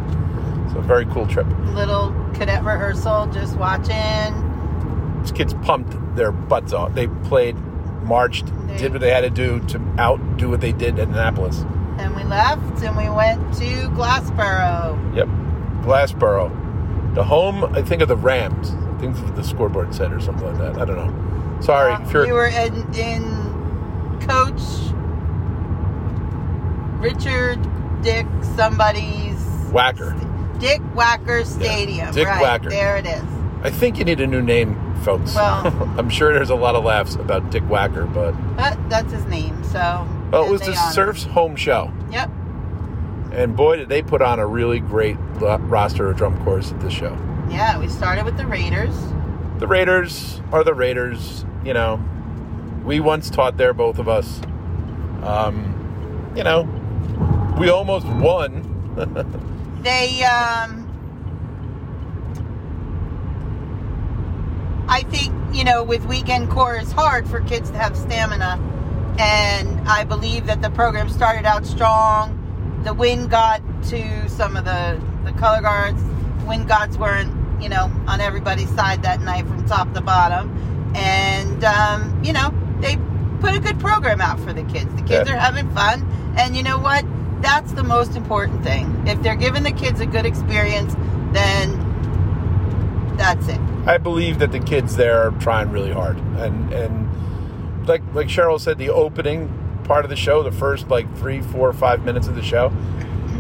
So 0.73 0.81
very 0.81 1.07
cool 1.07 1.27
trip. 1.27 1.47
Little 1.75 2.15
cadet 2.35 2.63
rehearsal, 2.63 3.27
just 3.33 3.57
watching. 3.57 5.21
These 5.23 5.33
kids 5.33 5.55
pumped 5.63 5.97
their 6.15 6.31
butts 6.31 6.73
off. 6.73 6.95
They 6.95 7.09
played, 7.09 7.57
marched, 8.05 8.47
They- 8.69 8.77
did 8.79 8.93
what 8.93 9.01
they 9.01 9.11
had 9.11 9.23
to 9.23 9.31
do 9.31 9.59
to 9.69 9.81
outdo 9.99 10.51
what 10.51 10.61
they 10.61 10.73
did 10.73 10.99
at 11.01 11.09
Annapolis. 11.09 11.65
And 12.01 12.17
we 12.17 12.25
left 12.25 12.83
and 12.83 12.97
we 12.97 13.09
went 13.11 13.41
to 13.59 13.89
Glassboro. 13.91 15.15
Yep. 15.15 15.29
Glassboro. 15.85 17.15
The 17.15 17.25
home, 17.25 17.65
I 17.75 17.83
think, 17.83 18.03
of 18.03 18.09
the 18.09 18.17
Rams. 18.17 18.71
I 18.73 18.99
think 19.01 19.17
the 19.37 19.43
scoreboard 19.43 19.95
said 19.95 20.13
or 20.13 20.21
something 20.21 20.47
like 20.47 20.59
that. 20.59 20.81
I 20.81 20.85
don't 20.85 20.97
know. 20.97 21.61
Sorry. 21.61 21.93
Uh, 21.93 22.03
if 22.03 22.13
you're, 22.13 22.27
we 22.27 22.33
were 22.33 22.47
in, 22.47 22.95
in 22.95 24.21
Coach 24.21 24.61
Richard 27.01 27.59
Dick 28.03 28.27
somebody's 28.57 29.39
Wacker. 29.71 30.19
Dick 30.61 30.81
Wacker 30.95 31.45
Stadium. 31.47 32.13
Dick 32.13 32.27
right, 32.27 32.61
Wacker. 32.63 32.71
There 32.71 32.97
it 32.97 33.07
is. 33.07 33.23
I 33.63 33.71
think 33.71 33.99
you 33.99 34.05
need 34.05 34.21
a 34.21 34.27
new 34.27 34.43
name, 34.43 34.95
folks. 35.03 35.35
Well- 35.35 35.67
I'm 35.99 36.11
sure 36.11 36.33
there's 36.33 36.51
a 36.51 36.55
lot 36.55 36.75
of 36.77 36.85
laughs 36.85 37.15
about 37.15 37.51
Dick 37.51 37.63
Wacker, 37.65 38.13
but 38.13 38.33
But 38.57 38.89
that's 38.89 39.13
his 39.13 39.25
name. 39.27 39.63
So 39.65 40.07
well, 40.31 40.45
it 40.45 40.51
was 40.51 40.61
the 40.63 40.69
honor- 40.77 40.93
Surf's 40.93 41.25
home 41.25 41.57
show, 41.57 41.91
Yep. 42.11 42.31
and 43.33 43.57
boy, 43.57 43.77
did 43.77 43.89
they 43.89 44.03
put 44.03 44.23
on 44.23 44.39
a 44.39 44.47
really 44.47 44.81
great 44.81 45.17
roster 45.41 46.11
of 46.11 46.17
drum 46.17 46.43
corps 46.45 46.59
at 46.73 46.81
this 46.81 46.93
show. 46.93 47.17
Yeah, 47.49 47.79
we 47.79 47.89
started 47.89 48.25
with 48.25 48.37
the 48.37 48.47
Raiders. 48.47 48.95
The 49.59 49.67
Raiders 49.67 50.41
are 50.53 50.63
the 50.65 50.75
Raiders. 50.75 51.45
You 51.65 51.75
know, 51.75 52.01
we 52.85 53.01
once 53.01 53.29
taught 53.31 53.57
there, 53.57 53.73
both 53.75 53.99
of 53.99 54.09
us. 54.09 54.41
Um, 55.23 56.33
you 56.37 56.45
know, 56.45 56.69
we 57.59 57.69
almost 57.71 58.07
won. 58.07 58.67
They, 59.83 60.23
um, 60.25 60.87
I 64.89 65.03
think, 65.05 65.33
you 65.55 65.65
know, 65.65 65.83
with 65.85 66.05
weekend 66.07 66.51
core, 66.51 66.75
it's 66.77 66.93
hard 66.93 67.27
for 67.29 67.41
kids 67.41 67.71
to 67.71 67.79
have 67.79 67.97
stamina. 67.97 68.59
And 69.21 69.87
I 69.87 70.05
believe 70.05 70.47
that 70.47 70.63
the 70.63 70.71
program 70.71 71.11
started 71.11 71.45
out 71.45 71.67
strong. 71.67 72.81
The 72.85 72.95
wind 72.95 73.29
got 73.29 73.61
to 73.91 74.29
some 74.31 74.57
of 74.57 74.65
the, 74.65 74.99
the 75.25 75.33
color 75.33 75.61
guards. 75.61 76.03
Wind 76.47 76.67
gods 76.69 76.97
weren't, 76.97 77.63
you 77.63 77.69
know, 77.69 77.91
on 78.07 78.23
everybody's 78.23 78.71
side 78.75 79.03
that 79.03 79.21
night 79.21 79.47
from 79.47 79.67
top 79.67 79.93
to 79.93 80.01
bottom. 80.01 80.51
And, 80.97 81.63
um, 81.65 82.19
you 82.25 82.33
know, 82.33 82.55
they 82.81 82.97
put 83.41 83.55
a 83.55 83.61
good 83.61 83.79
program 83.79 84.23
out 84.23 84.41
for 84.41 84.55
the 84.55 84.63
kids. 84.65 84.93
The 84.95 85.03
kids 85.03 85.29
Yeah. 85.29 85.37
are 85.37 85.39
having 85.39 85.69
fun. 85.75 86.07
And 86.39 86.57
you 86.57 86.63
know 86.63 86.79
what? 86.79 87.05
That's 87.43 87.73
the 87.73 87.83
most 87.85 88.17
important 88.17 88.63
thing. 88.65 89.03
If 89.07 89.23
they're 89.23 89.37
giving 89.37 89.65
the 89.65 89.73
kids 89.73 90.01
a 90.01 90.07
good 90.07 90.25
experience, 90.25 90.95
then 91.33 91.77
that's 93.19 93.49
it. 93.49 93.61
I 93.87 93.99
believe 93.99 94.39
that 94.39 94.53
the 94.53 94.61
kids 94.61 94.97
there 94.97 95.27
are 95.27 95.31
trying 95.33 95.71
really 95.71 95.93
hard, 95.93 96.17
and 96.39 96.73
and 96.73 97.10
like 97.91 98.03
like 98.15 98.29
Cheryl 98.29 98.59
said, 98.59 98.79
the 98.79 98.89
opening 98.89 99.83
part 99.85 100.05
of 100.05 100.11
the 100.11 100.17
show, 100.17 100.43
the 100.43 100.53
first 100.53 100.89
like 100.89 101.15
three, 101.19 101.43
four, 101.43 101.73
five 101.75 102.05
minutes 102.05 102.29
of 102.29 102.35
the 102.35 102.43
show, 102.43 102.73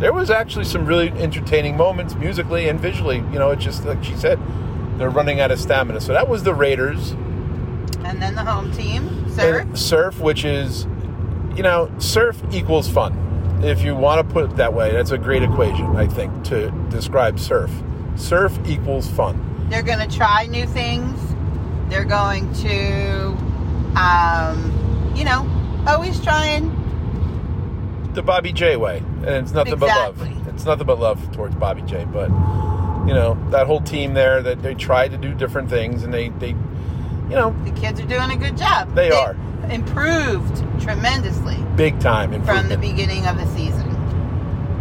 there 0.01 0.13
was 0.13 0.31
actually 0.31 0.65
some 0.65 0.85
really 0.85 1.11
entertaining 1.11 1.77
moments 1.77 2.15
musically 2.15 2.69
and 2.69 2.79
visually. 2.79 3.17
You 3.17 3.39
know, 3.39 3.51
it's 3.51 3.65
just 3.65 3.85
like 3.85 4.03
she 4.05 4.17
said, 4.17 4.39
they're 4.99 5.11
running 5.11 5.41
out 5.41 5.51
of 5.51 5.59
stamina. 5.59 6.01
So 6.01 6.13
that 6.13 6.29
was 6.29 6.43
the 6.43 6.53
Raiders. 6.53 7.13
And 8.05 8.21
then 8.21 8.35
the 8.35 8.45
home 8.45 8.73
team. 8.73 9.27
And 9.39 9.79
surf, 9.79 10.19
which 10.21 10.45
is, 10.45 10.85
you 11.57 11.63
know, 11.63 11.91
surf 11.99 12.43
equals 12.51 12.89
fun. 12.89 13.29
If 13.63 13.83
you 13.83 13.95
want 13.95 14.27
to 14.27 14.33
put 14.33 14.51
it 14.51 14.57
that 14.57 14.75
way, 14.75 14.91
that's 14.93 15.11
a 15.11 15.19
great 15.19 15.43
equation, 15.43 15.97
I 15.97 16.07
think, 16.07 16.45
to 16.45 16.71
describe 16.91 17.39
surf. 17.39 17.71
Surf 18.17 18.59
equals 18.67 19.09
fun. 19.09 19.67
They're 19.69 19.83
going 19.83 20.07
to 20.07 20.17
try 20.17 20.47
new 20.47 20.67
things. 20.67 21.19
They're 21.89 22.05
going 22.05 22.53
to, 22.55 23.37
um, 23.97 25.13
you 25.17 25.25
know, 25.25 25.47
always 25.87 26.21
trying. 26.21 26.77
the 28.15 28.23
Bobby 28.23 28.53
J 28.53 28.77
way, 28.77 28.99
and 28.99 29.29
it's 29.29 29.53
nothing 29.53 29.75
Exactly. 29.75 30.29
but 30.29 30.37
love. 30.47 30.49
It's 30.55 30.65
nothing 30.65 30.87
but 30.87 30.99
love 30.99 31.33
towards 31.33 31.55
Bobby 31.55 31.83
J. 31.83 32.05
But 32.05 32.29
you 33.07 33.15
know 33.15 33.39
that 33.51 33.67
whole 33.67 33.81
team 33.81 34.15
there 34.15 34.43
that 34.43 34.63
they 34.63 34.75
tried 34.75 35.11
to 35.13 35.17
do 35.17 35.33
different 35.35 35.71
things, 35.71 36.03
and 36.03 36.13
they 36.13 36.29
they, 36.31 36.49
you 36.51 37.37
know, 37.37 37.55
The 37.65 37.71
kids 37.73 38.01
are 38.01 38.07
doing 38.07 38.31
a 38.31 38.37
good 38.37 38.57
job. 38.57 38.95
They 38.95 39.11
are. 39.11 39.37
improved 39.71 40.57
tremendously 40.81 41.57
big 41.77 42.01
time 42.01 42.31
from 42.45 42.69
the 42.69 42.77
beginning 42.79 43.27
of 43.27 43.37
the 43.37 43.47
season. 43.55 43.87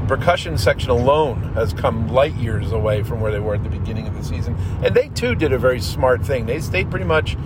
Percussion 0.07 0.57
section 0.57 0.89
alone 0.89 1.53
has 1.53 1.71
come 1.71 2.07
light 2.07 2.33
years 2.33 2.71
away 2.71 3.03
from 3.03 3.21
where 3.21 3.31
they 3.31 3.39
were 3.39 3.53
at 3.53 3.63
the 3.63 3.69
beginning 3.69 4.07
of 4.07 4.17
the 4.17 4.23
season, 4.23 4.55
and 4.83 4.95
they 4.95 5.09
too 5.09 5.35
did 5.35 5.53
a 5.53 5.59
very 5.59 5.79
smart 5.79 6.25
thing. 6.25 6.47
They 6.47 6.59
stayed 6.59 6.89
pretty 6.89 7.05
much, 7.05 7.37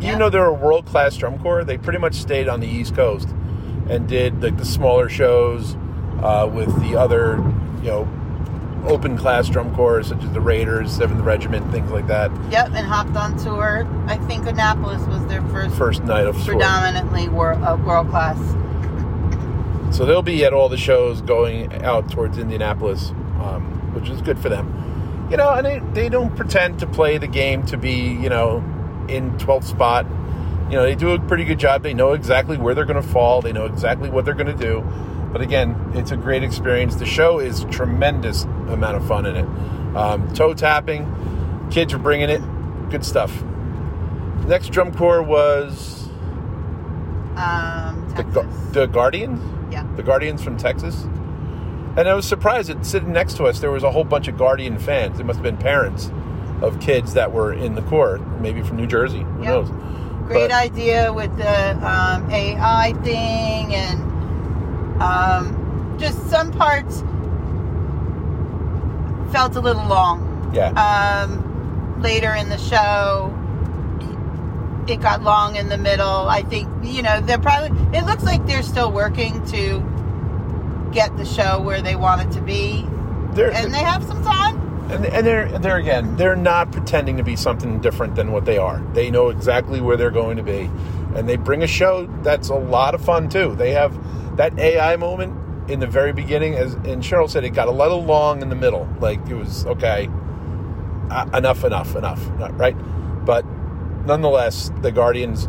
Yeah. 0.00 0.08
even 0.08 0.18
though 0.18 0.30
they're 0.30 0.46
a 0.46 0.52
world 0.52 0.86
class 0.86 1.16
drum 1.16 1.38
corps, 1.38 1.64
they 1.64 1.78
pretty 1.78 1.98
much 1.98 2.14
stayed 2.14 2.48
on 2.48 2.60
the 2.60 2.66
East 2.68 2.94
Coast 2.94 3.28
and 3.88 4.08
did 4.08 4.42
like 4.42 4.56
the 4.56 4.64
smaller 4.64 5.08
shows 5.08 5.76
uh, 6.22 6.48
with 6.52 6.68
the 6.82 6.96
other, 6.96 7.36
you 7.82 7.88
know, 7.88 8.08
open 8.86 9.16
class 9.18 9.46
drum 9.48 9.74
corps 9.74 10.02
such 10.02 10.22
as 10.24 10.32
the 10.32 10.40
Raiders, 10.40 10.90
Seventh 10.90 11.20
Regiment, 11.20 11.70
things 11.70 11.90
like 11.90 12.06
that. 12.06 12.30
Yep, 12.50 12.68
and 12.68 12.86
hopped 12.86 13.14
on 13.16 13.36
tour. 13.36 13.86
I 14.06 14.16
think 14.26 14.46
Annapolis 14.46 15.02
was 15.06 15.26
their 15.26 15.42
first, 15.48 15.74
First 15.76 16.02
night 16.04 16.26
of 16.26 16.34
predominantly 16.46 17.28
wor- 17.28 17.52
uh, 17.54 17.76
world 17.76 18.08
class. 18.08 18.38
So 19.94 20.06
they'll 20.06 20.22
be 20.22 20.44
at 20.44 20.52
all 20.54 20.68
the 20.68 20.76
shows 20.76 21.20
going 21.20 21.82
out 21.84 22.10
towards 22.10 22.38
Indianapolis, 22.38 23.10
um, 23.40 23.92
which 23.92 24.08
is 24.08 24.22
good 24.22 24.38
for 24.38 24.48
them. 24.48 25.26
you 25.30 25.36
know, 25.36 25.50
and 25.50 25.66
they, 25.66 25.80
they 25.92 26.08
don't 26.08 26.34
pretend 26.36 26.78
to 26.78 26.86
play 26.86 27.18
the 27.18 27.26
game 27.26 27.64
to 27.66 27.76
be, 27.76 28.12
you 28.14 28.28
know, 28.28 28.64
in 29.10 29.32
12th 29.38 29.64
spot. 29.64 30.06
You 30.70 30.76
know, 30.76 30.82
they 30.82 30.94
do 30.94 31.10
a 31.10 31.18
pretty 31.20 31.44
good 31.44 31.58
job. 31.58 31.82
They 31.82 31.94
know 31.94 32.12
exactly 32.12 32.56
where 32.56 32.74
they're 32.74 32.84
going 32.84 33.02
to 33.02 33.08
fall. 33.08 33.42
They 33.42 33.52
know 33.52 33.66
exactly 33.66 34.08
what 34.08 34.24
they're 34.24 34.34
going 34.34 34.46
to 34.46 34.62
do. 34.62 34.82
But 35.32 35.40
again, 35.42 35.92
it's 35.94 36.10
a 36.12 36.16
great 36.16 36.42
experience. 36.42 36.96
The 36.96 37.06
show 37.06 37.38
is 37.40 37.64
tremendous 37.70 38.44
amount 38.44 38.96
of 38.96 39.06
fun 39.06 39.26
in 39.26 39.36
it. 39.36 39.96
Um, 39.96 40.32
toe 40.34 40.54
tapping, 40.54 41.68
kids 41.70 41.92
are 41.92 41.98
bringing 41.98 42.30
it. 42.30 42.40
Good 42.90 43.04
stuff. 43.04 43.42
Next 44.46 44.68
drum 44.70 44.92
corps 44.94 45.22
was 45.22 46.08
Um, 47.36 48.12
the, 48.16 48.46
the 48.72 48.86
Guardians. 48.86 49.40
yeah. 49.72 49.84
the 49.96 50.02
Guardians 50.02 50.42
from 50.42 50.56
Texas. 50.56 51.02
And 51.96 52.08
I 52.08 52.14
was 52.14 52.26
surprised 52.26 52.68
that 52.68 52.84
sitting 52.86 53.12
next 53.12 53.36
to 53.38 53.44
us, 53.44 53.60
there 53.60 53.70
was 53.70 53.82
a 53.82 53.90
whole 53.90 54.04
bunch 54.04 54.28
of 54.28 54.36
Guardian 54.38 54.78
fans. 54.78 55.18
It 55.18 55.24
must 55.26 55.38
have 55.38 55.42
been 55.44 55.56
parents 55.56 56.10
of 56.62 56.78
kids 56.80 57.14
that 57.14 57.32
were 57.32 57.52
in 57.52 57.74
the 57.74 57.82
court, 57.82 58.20
maybe 58.40 58.62
from 58.62 58.76
New 58.76 58.86
Jersey. 58.86 59.20
Who 59.20 59.42
Yep. 59.42 59.46
knows? 59.46 59.70
Great 60.26 60.50
But- 60.50 60.52
idea 60.52 61.12
with 61.12 61.36
the 61.36 61.70
um, 61.86 62.30
AI 62.30 62.92
thing 63.02 63.74
and 63.74 65.02
um, 65.02 65.96
just 65.98 66.28
some 66.28 66.52
parts 66.52 67.02
felt 69.32 69.56
a 69.56 69.60
little 69.60 69.86
long. 69.86 70.50
Yeah. 70.52 70.70
Um, 70.72 72.00
later 72.02 72.34
in 72.34 72.48
the 72.48 72.58
show, 72.58 73.32
it 74.88 75.00
got 75.00 75.22
long 75.22 75.56
in 75.56 75.68
the 75.68 75.78
middle. 75.78 76.28
I 76.28 76.42
think, 76.42 76.68
you 76.82 77.02
know, 77.02 77.20
they're 77.20 77.38
probably, 77.38 77.70
it 77.96 78.04
looks 78.06 78.24
like 78.24 78.44
they're 78.46 78.62
still 78.62 78.90
working 78.90 79.44
to 79.46 79.82
get 80.92 81.16
the 81.16 81.24
show 81.24 81.60
where 81.60 81.80
they 81.80 81.94
want 81.94 82.22
it 82.22 82.32
to 82.36 82.40
be. 82.42 82.84
they're, 83.32 83.52
And 83.52 83.72
they 83.72 83.78
have 83.78 84.02
some 84.04 84.22
time. 84.24 84.58
And, 84.94 85.06
and 85.06 85.26
they're, 85.26 85.58
they're, 85.58 85.76
again, 85.76 86.16
they're 86.16 86.36
not 86.36 86.72
pretending 86.72 87.16
to 87.16 87.22
be 87.22 87.36
something 87.36 87.80
different 87.80 88.14
than 88.16 88.32
what 88.32 88.44
they 88.44 88.58
are. 88.58 88.78
They 88.94 89.10
know 89.10 89.28
exactly 89.28 89.80
where 89.80 89.96
they're 89.96 90.10
going 90.10 90.36
to 90.36 90.42
be. 90.42 90.70
And 91.14 91.28
they 91.28 91.36
bring 91.36 91.62
a 91.62 91.66
show 91.66 92.06
that's 92.22 92.48
a 92.48 92.54
lot 92.54 92.94
of 92.94 93.04
fun, 93.04 93.28
too. 93.28 93.54
They 93.56 93.72
have 93.72 93.96
that 94.36 94.58
AI 94.58 94.96
moment 94.96 95.70
in 95.70 95.80
the 95.80 95.86
very 95.86 96.12
beginning, 96.12 96.54
as 96.54 96.74
and 96.74 97.02
Cheryl 97.02 97.28
said, 97.28 97.44
it 97.44 97.50
got 97.50 97.68
a 97.68 97.72
little 97.72 98.02
long 98.04 98.42
in 98.42 98.48
the 98.48 98.56
middle. 98.56 98.88
Like, 99.00 99.20
it 99.28 99.34
was, 99.34 99.66
okay, 99.66 100.08
uh, 101.10 101.28
enough, 101.34 101.64
enough, 101.64 101.94
enough, 101.96 102.24
right? 102.58 102.74
But 103.24 103.44
nonetheless, 104.06 104.70
the 104.82 104.92
Guardians, 104.92 105.48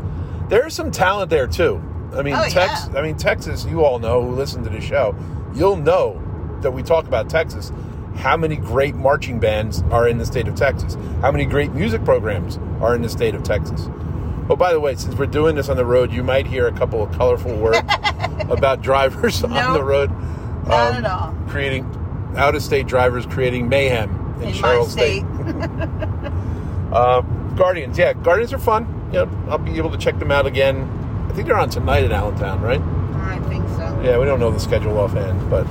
there's 0.49 0.73
some 0.73 0.91
talent 0.91 1.29
there 1.29 1.47
too. 1.47 1.81
I 2.13 2.21
mean, 2.23 2.35
Oh, 2.35 2.43
Tex, 2.49 2.87
yeah. 2.91 2.99
I 2.99 3.01
mean 3.03 3.15
Texas. 3.15 3.65
You 3.65 3.85
all 3.85 3.99
know 3.99 4.21
who 4.23 4.35
listen 4.35 4.63
to 4.63 4.69
the 4.69 4.81
show. 4.81 5.15
You'll 5.53 5.77
know 5.77 6.21
that 6.61 6.71
we 6.71 6.83
talk 6.83 7.07
about 7.07 7.29
Texas. 7.29 7.71
How 8.15 8.37
many 8.37 8.55
great 8.55 8.95
marching 8.95 9.39
bands 9.39 9.83
are 9.91 10.07
in 10.07 10.17
the 10.17 10.25
state 10.25 10.47
of 10.47 10.55
Texas? 10.55 10.95
How 11.21 11.31
many 11.31 11.45
great 11.45 11.71
music 11.73 12.03
programs 12.03 12.57
are 12.81 12.95
in 12.95 13.01
the 13.01 13.09
state 13.09 13.35
of 13.35 13.43
Texas? 13.43 13.87
Oh, 14.49 14.55
by 14.55 14.73
the 14.73 14.79
way, 14.79 14.95
since 14.95 15.15
we're 15.15 15.27
doing 15.27 15.55
this 15.55 15.69
on 15.69 15.77
the 15.77 15.85
road, 15.85 16.11
you 16.11 16.23
might 16.23 16.45
hear 16.45 16.67
a 16.67 16.71
couple 16.71 17.01
of 17.01 17.11
colorful 17.13 17.55
words 17.55 17.79
about 18.49 18.81
drivers 18.81 19.43
on 19.43 19.73
the 19.73 19.83
road. 19.83 20.11
Not 20.67 20.91
um, 20.91 21.05
at 21.05 21.05
all. 21.05 21.33
Creating 21.47 21.85
out-of-state 22.35 22.87
drivers 22.87 23.25
creating 23.25 23.69
mayhem 23.69 24.09
in, 24.41 24.49
In 24.49 24.53
Cheryl 24.53 24.87
state. 24.87 25.23
uh, 26.93 27.21
Guardians, 27.55 27.97
yeah, 27.97 28.13
Guardians 28.13 28.53
are 28.53 28.59
fun. 28.59 29.09
Yeah, 29.11 29.25
I'll 29.49 29.57
be 29.57 29.77
able 29.77 29.91
to 29.91 29.97
check 29.97 30.19
them 30.19 30.31
out 30.31 30.45
again. 30.45 31.27
I 31.29 31.33
think 31.33 31.47
they're 31.47 31.57
on 31.57 31.69
tonight 31.69 32.03
in 32.03 32.11
Allentown, 32.11 32.61
right? 32.61 32.81
I 32.81 33.39
think 33.49 33.67
so. 33.69 34.01
Yeah, 34.03 34.17
we 34.17 34.25
don't 34.25 34.39
know 34.39 34.51
the 34.51 34.59
schedule 34.59 34.97
offhand, 34.97 35.49
but 35.49 35.65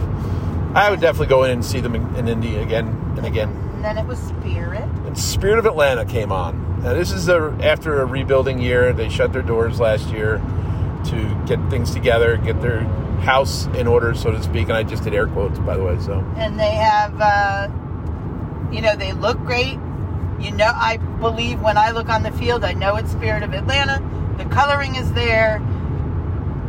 I 0.75 0.91
would 0.91 1.01
definitely 1.01 1.29
go 1.29 1.45
in 1.45 1.51
and 1.51 1.65
see 1.65 1.81
them 1.81 1.95
in, 1.95 2.15
in 2.17 2.29
Indy 2.29 2.57
again 2.57 2.89
and 3.17 3.27
again. 3.27 3.49
And 3.49 3.85
then 3.85 3.99
it 3.99 4.07
was 4.07 4.19
Spirit. 4.19 4.83
And 4.83 5.19
Spirit 5.19 5.59
of 5.59 5.67
Atlanta 5.67 6.05
came 6.05 6.31
on. 6.31 6.83
Now 6.83 6.95
this 6.95 7.11
is 7.13 7.29
a, 7.29 7.57
after 7.63 8.01
a 8.01 8.05
rebuilding 8.05 8.61
year. 8.61 8.93
They 8.93 9.09
shut 9.09 9.33
their 9.33 9.43
doors 9.43 9.81
last 9.81 10.09
year 10.09 10.37
to 11.07 11.45
get 11.47 11.59
things 11.71 11.93
together, 11.93 12.37
get 12.37 12.61
their 12.61 12.81
house 13.21 13.67
in 13.75 13.87
order, 13.87 14.15
so 14.15 14.31
to 14.31 14.43
speak. 14.43 14.69
And 14.69 14.75
I 14.75 14.83
just 14.83 15.03
did 15.03 15.15
air 15.15 15.27
quotes, 15.27 15.59
by 15.59 15.77
the 15.77 15.83
way. 15.83 15.99
So 16.01 16.25
and 16.37 16.59
they 16.59 16.71
have 16.71 17.21
uh, 17.21 17.69
you 18.73 18.81
know 18.81 18.95
they 18.95 19.13
look 19.13 19.39
great 19.39 19.79
you 20.41 20.51
know 20.53 20.73
i 20.75 20.97
believe 21.21 21.61
when 21.61 21.77
i 21.77 21.91
look 21.91 22.09
on 22.09 22.23
the 22.23 22.33
field 22.33 22.65
i 22.65 22.73
know 22.73 22.97
it's 22.97 23.11
spirit 23.11 23.43
of 23.43 23.53
atlanta 23.53 24.03
the 24.39 24.45
coloring 24.47 24.95
is 24.95 25.13
there 25.13 25.59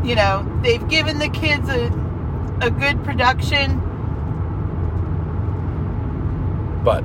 you 0.03 0.15
know 0.15 0.45
they've 0.61 0.87
given 0.89 1.19
the 1.19 1.29
kids 1.29 1.69
a, 1.69 1.85
a 2.61 2.71
good 2.71 3.01
production 3.03 3.79
but 6.83 7.01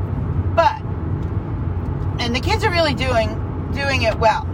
but 0.55 0.81
and 2.21 2.35
the 2.35 2.41
kids 2.41 2.65
are 2.65 2.71
really 2.71 2.95
doing 2.95 3.29
doing 3.73 4.03
it 4.03 4.19
well 4.19 4.47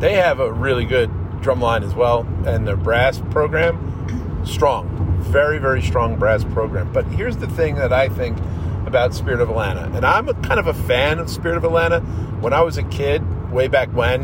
they 0.00 0.14
have 0.14 0.40
a 0.40 0.50
really 0.50 0.86
good 0.86 1.10
drum 1.42 1.60
line 1.60 1.82
as 1.82 1.94
well, 1.94 2.26
and 2.46 2.66
their 2.66 2.76
brass 2.76 3.20
program 3.30 4.44
strong, 4.44 4.88
very 5.20 5.58
very 5.58 5.82
strong 5.82 6.18
brass 6.18 6.42
program. 6.44 6.90
But 6.92 7.06
here's 7.06 7.36
the 7.36 7.46
thing 7.46 7.76
that 7.76 7.92
I 7.92 8.08
think 8.08 8.38
about 8.86 9.14
Spirit 9.14 9.40
of 9.40 9.50
Atlanta, 9.50 9.90
and 9.94 10.04
I'm 10.04 10.28
a, 10.28 10.34
kind 10.34 10.58
of 10.58 10.66
a 10.66 10.74
fan 10.74 11.18
of 11.18 11.28
Spirit 11.28 11.58
of 11.58 11.64
Atlanta. 11.64 12.00
When 12.40 12.52
I 12.52 12.62
was 12.62 12.78
a 12.78 12.82
kid, 12.84 13.22
way 13.52 13.68
back 13.68 13.90
when, 13.90 14.22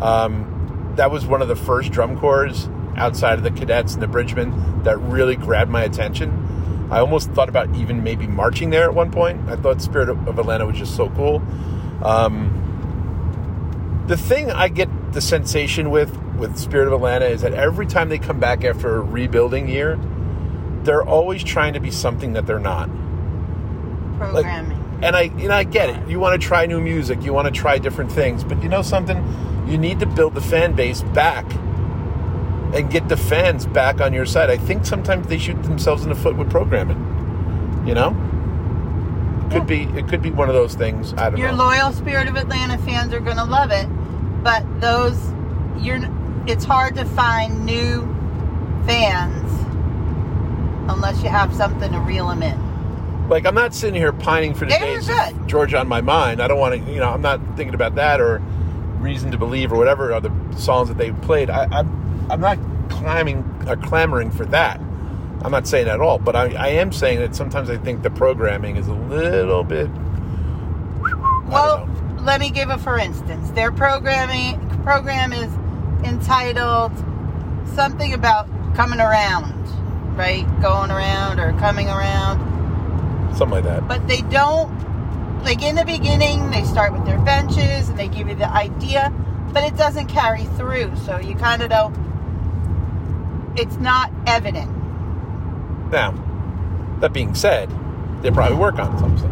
um, 0.00 0.92
that 0.96 1.12
was 1.12 1.24
one 1.24 1.42
of 1.42 1.48
the 1.48 1.56
first 1.56 1.92
drum 1.92 2.18
corps 2.18 2.68
outside 2.96 3.38
of 3.38 3.44
the 3.44 3.50
cadets 3.52 3.94
and 3.94 4.02
the 4.02 4.08
bridgemen 4.08 4.82
that 4.82 4.98
really 4.98 5.36
grabbed 5.36 5.70
my 5.70 5.84
attention. 5.84 6.43
I 6.90 7.00
almost 7.00 7.30
thought 7.30 7.48
about 7.48 7.74
even 7.74 8.04
maybe 8.04 8.26
marching 8.26 8.70
there 8.70 8.84
at 8.84 8.94
one 8.94 9.10
point. 9.10 9.48
I 9.48 9.56
thought 9.56 9.80
Spirit 9.80 10.08
of 10.10 10.38
Atlanta 10.38 10.66
was 10.66 10.76
just 10.76 10.96
so 10.96 11.08
cool. 11.10 11.42
Um, 12.02 12.60
the 14.06 14.16
thing 14.16 14.50
I 14.50 14.68
get 14.68 15.12
the 15.12 15.20
sensation 15.20 15.90
with 15.90 16.16
with 16.36 16.58
Spirit 16.58 16.88
of 16.88 16.92
Atlanta 16.92 17.26
is 17.26 17.42
that 17.42 17.54
every 17.54 17.86
time 17.86 18.08
they 18.08 18.18
come 18.18 18.40
back 18.40 18.64
after 18.64 18.96
a 18.96 19.00
rebuilding 19.00 19.68
year, 19.68 19.98
they're 20.82 21.04
always 21.04 21.42
trying 21.44 21.72
to 21.74 21.80
be 21.80 21.90
something 21.90 22.32
that 22.34 22.46
they're 22.46 22.58
not. 22.58 22.88
programming 24.18 24.84
And 25.02 25.16
I, 25.16 25.22
you 25.22 25.48
know, 25.48 25.54
I 25.54 25.64
get 25.64 25.90
it. 25.90 26.08
You 26.08 26.18
want 26.18 26.40
to 26.40 26.46
try 26.46 26.66
new 26.66 26.80
music, 26.80 27.22
you 27.22 27.32
want 27.32 27.46
to 27.46 27.52
try 27.52 27.78
different 27.78 28.10
things, 28.10 28.44
but 28.44 28.62
you 28.62 28.68
know 28.68 28.82
something? 28.82 29.18
You 29.66 29.78
need 29.78 30.00
to 30.00 30.06
build 30.06 30.34
the 30.34 30.40
fan 30.40 30.74
base 30.74 31.02
back 31.02 31.46
and 32.74 32.90
get 32.90 33.08
the 33.08 33.16
fans 33.16 33.66
back 33.66 34.00
on 34.00 34.12
your 34.12 34.26
side. 34.26 34.50
I 34.50 34.56
think 34.56 34.84
sometimes 34.84 35.28
they 35.28 35.38
shoot 35.38 35.62
themselves 35.62 36.02
in 36.02 36.08
the 36.08 36.14
foot 36.14 36.36
with 36.36 36.50
programming. 36.50 36.98
You 37.86 37.94
know, 37.94 38.10
could 39.50 39.66
be 39.66 39.84
it 39.98 40.08
could 40.08 40.22
be 40.22 40.30
one 40.30 40.48
of 40.48 40.54
those 40.54 40.74
things. 40.74 41.12
I 41.14 41.30
don't 41.30 41.38
your 41.38 41.52
know. 41.52 41.72
Your 41.72 41.76
loyal 41.76 41.92
spirit 41.92 42.28
of 42.28 42.36
atlanta 42.36 42.78
fans 42.78 43.12
are 43.12 43.20
going 43.20 43.36
to 43.36 43.44
love 43.44 43.70
it 43.70 43.86
but 44.44 44.62
those 44.80 45.18
you're 45.78 45.98
it's 46.46 46.64
hard 46.64 46.94
to 46.94 47.04
find 47.06 47.64
new 47.64 48.02
fans 48.86 49.50
unless 50.90 51.20
you 51.22 51.30
have 51.30 51.52
something 51.54 51.90
to 51.90 51.98
reel 52.00 52.28
them 52.28 52.42
in 52.42 53.28
like 53.28 53.46
I'm 53.46 53.54
not 53.54 53.74
sitting 53.74 53.98
here 53.98 54.12
pining 54.12 54.52
for 54.52 54.66
the 54.66 54.72
days 54.78 55.08
good. 55.08 55.48
Georgia 55.48 55.78
on 55.78 55.88
my 55.88 56.02
mind. 56.02 56.42
I 56.42 56.46
don't 56.46 56.58
want 56.58 56.74
to, 56.74 56.92
you 56.92 57.00
know, 57.00 57.08
I'm 57.08 57.22
not 57.22 57.40
thinking 57.56 57.74
about 57.74 57.94
that 57.94 58.20
or 58.20 58.40
reason 58.98 59.30
to 59.30 59.38
believe 59.38 59.72
or 59.72 59.78
whatever 59.78 60.12
other 60.12 60.30
songs 60.58 60.88
that 60.88 60.98
they 60.98 61.10
played. 61.10 61.48
I, 61.48 61.64
I'm 61.72 62.13
I'm 62.30 62.40
not 62.40 62.58
climbing 62.90 63.44
or 63.68 63.76
clamoring 63.76 64.30
for 64.30 64.44
that. 64.46 64.80
I'm 65.42 65.50
not 65.50 65.66
saying 65.66 65.86
that 65.86 65.96
at 65.96 66.00
all, 66.00 66.18
but 66.18 66.34
I, 66.34 66.54
I 66.54 66.68
am 66.68 66.90
saying 66.90 67.18
that 67.18 67.34
sometimes 67.36 67.68
I 67.68 67.76
think 67.76 68.02
the 68.02 68.10
programming 68.10 68.76
is 68.76 68.88
a 68.88 68.94
little 68.94 69.62
bit. 69.62 69.90
Well, 71.46 71.88
let 72.20 72.40
me 72.40 72.50
give 72.50 72.70
a 72.70 72.78
for 72.78 72.98
instance. 72.98 73.50
Their 73.50 73.70
programming 73.70 74.58
program 74.82 75.32
is 75.32 75.52
entitled 76.06 76.92
something 77.74 78.14
about 78.14 78.48
coming 78.74 79.00
around, 79.00 79.52
right? 80.16 80.46
Going 80.62 80.90
around 80.90 81.38
or 81.40 81.52
coming 81.58 81.88
around. 81.88 82.38
something 83.36 83.62
like 83.62 83.64
that. 83.64 83.86
But 83.86 84.06
they 84.08 84.22
don't 84.22 84.72
like 85.44 85.62
in 85.62 85.74
the 85.74 85.84
beginning 85.84 86.50
they 86.50 86.64
start 86.64 86.92
with 86.94 87.04
their 87.04 87.18
benches 87.20 87.90
and 87.90 87.98
they 87.98 88.08
give 88.08 88.28
you 88.28 88.34
the 88.34 88.48
idea, 88.48 89.12
but 89.52 89.62
it 89.62 89.76
doesn't 89.76 90.06
carry 90.06 90.44
through. 90.56 90.96
So 91.04 91.18
you 91.18 91.34
kind 91.34 91.62
of 91.62 91.68
don't 91.68 91.94
it's 93.56 93.76
not 93.76 94.10
evident. 94.26 94.70
Now, 95.90 96.12
that 97.00 97.12
being 97.12 97.34
said, 97.34 97.70
they 98.22 98.30
probably 98.30 98.56
work 98.56 98.78
on 98.78 98.98
something. 98.98 99.30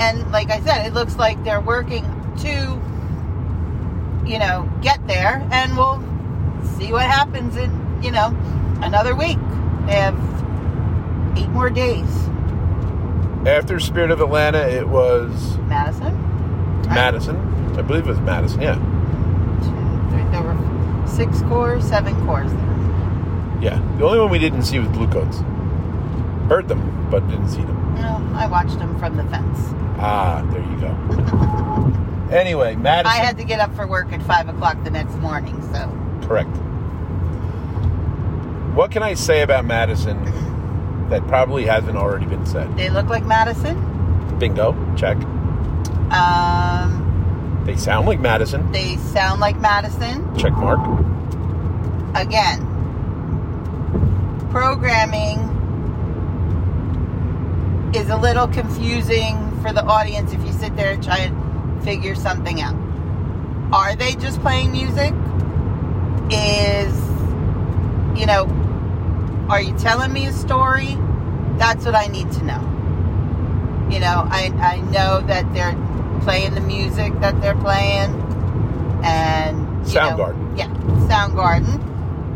And 0.00 0.30
like 0.32 0.50
I 0.50 0.60
said, 0.60 0.86
it 0.86 0.94
looks 0.94 1.16
like 1.16 1.42
they're 1.44 1.60
working 1.60 2.04
to, 2.38 2.80
you 4.26 4.38
know, 4.38 4.68
get 4.82 5.06
there. 5.06 5.46
And 5.52 5.76
we'll 5.76 6.02
see 6.78 6.92
what 6.92 7.02
happens 7.04 7.56
in, 7.56 8.02
you 8.02 8.10
know, 8.10 8.28
another 8.82 9.14
week. 9.14 9.38
They 9.86 9.96
have 9.96 10.16
eight 11.36 11.48
more 11.50 11.68
days. 11.70 12.08
After 13.46 13.78
Spirit 13.78 14.10
of 14.10 14.20
Atlanta, 14.20 14.58
it 14.68 14.88
was 14.88 15.56
Madison? 15.68 16.16
Madison. 16.88 17.36
I 17.76 17.82
believe 17.82 18.06
it 18.06 18.08
was 18.10 18.20
Madison. 18.20 18.60
Yeah, 18.62 18.74
Two, 18.74 20.10
three, 20.10 20.24
there 20.30 20.42
were 20.42 21.06
six 21.06 21.40
cores, 21.42 21.84
seven 21.84 22.14
cores. 22.26 22.50
Yeah. 23.60 23.78
The 23.98 24.04
only 24.04 24.18
one 24.20 24.30
we 24.30 24.38
didn't 24.38 24.62
see 24.62 24.78
was 24.78 24.88
Bluecoats. 24.88 25.38
Heard 26.48 26.68
them, 26.68 27.08
but 27.10 27.26
didn't 27.28 27.48
see 27.48 27.62
them. 27.62 27.94
Well, 27.96 28.22
I 28.34 28.46
watched 28.46 28.78
them 28.78 28.98
from 28.98 29.16
the 29.16 29.24
fence. 29.24 29.58
Ah, 29.98 30.42
there 30.50 30.62
you 30.62 30.80
go. 30.80 32.30
anyway, 32.34 32.74
Madison. 32.76 33.14
I 33.20 33.24
had 33.24 33.36
to 33.38 33.44
get 33.44 33.60
up 33.60 33.74
for 33.76 33.86
work 33.86 34.12
at 34.12 34.22
five 34.22 34.48
o'clock 34.48 34.82
the 34.84 34.90
next 34.90 35.14
morning, 35.16 35.60
so 35.72 35.88
Correct. 36.26 36.48
What 38.74 38.90
can 38.90 39.02
I 39.02 39.14
say 39.14 39.42
about 39.42 39.64
Madison 39.64 40.22
that 41.08 41.26
probably 41.26 41.66
hasn't 41.66 41.96
already 41.96 42.26
been 42.26 42.46
said? 42.46 42.76
they 42.76 42.88
look 42.88 43.06
like 43.08 43.24
Madison. 43.26 43.76
Bingo, 44.38 44.74
check. 44.96 45.16
Um, 46.12 47.62
They 47.66 47.76
sound 47.76 48.06
like 48.06 48.20
Madison, 48.20 48.70
they 48.72 48.96
sound 48.96 49.40
like 49.40 49.60
Madison. 49.60 50.36
check 50.36 50.52
mark. 50.52 50.80
Again, 52.14 52.64
programming 54.50 55.38
is 57.94 58.08
a 58.08 58.16
little 58.16 58.46
confusing 58.48 59.36
for 59.62 59.72
the 59.72 59.82
audience 59.84 60.32
if 60.32 60.44
you 60.44 60.52
sit 60.52 60.74
there 60.76 60.92
and 60.92 61.02
try 61.02 61.18
and 61.18 61.82
figure 61.84 62.14
something 62.14 62.60
out. 62.60 62.74
Are 63.72 63.94
they 63.96 64.12
just 64.14 64.40
playing 64.40 64.72
music? 64.72 65.12
Is, 66.32 66.94
you 68.18 68.26
know, 68.26 68.46
are 69.48 69.60
you 69.60 69.76
telling 69.78 70.12
me 70.12 70.26
a 70.26 70.32
story? 70.32 70.96
That's 71.58 71.84
what 71.84 71.94
I 71.94 72.06
need 72.06 72.30
to 72.32 72.44
know. 72.44 72.66
You 73.90 73.98
know, 73.98 74.28
I, 74.30 74.52
I 74.60 74.80
know 74.92 75.20
that 75.26 75.52
they're 75.52 75.76
playing 76.22 76.54
the 76.54 76.60
music 76.60 77.18
that 77.20 77.40
they're 77.40 77.56
playing 77.56 78.10
and 79.02 79.58
know- 79.82 79.84
Soundgarden. 79.84 80.58
yeah, 80.58 80.68
Soundgarden. 81.08 81.86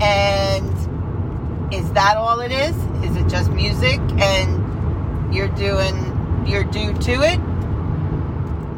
And 0.02 0.73
is 1.74 1.90
that 1.92 2.16
all 2.16 2.40
it 2.40 2.52
is? 2.52 2.76
Is 3.04 3.16
it 3.16 3.28
just 3.28 3.50
music 3.50 3.98
and 4.20 5.34
you're 5.34 5.48
doing 5.48 6.44
your 6.46 6.64
due 6.64 6.92
to 6.94 7.12
it? 7.22 7.38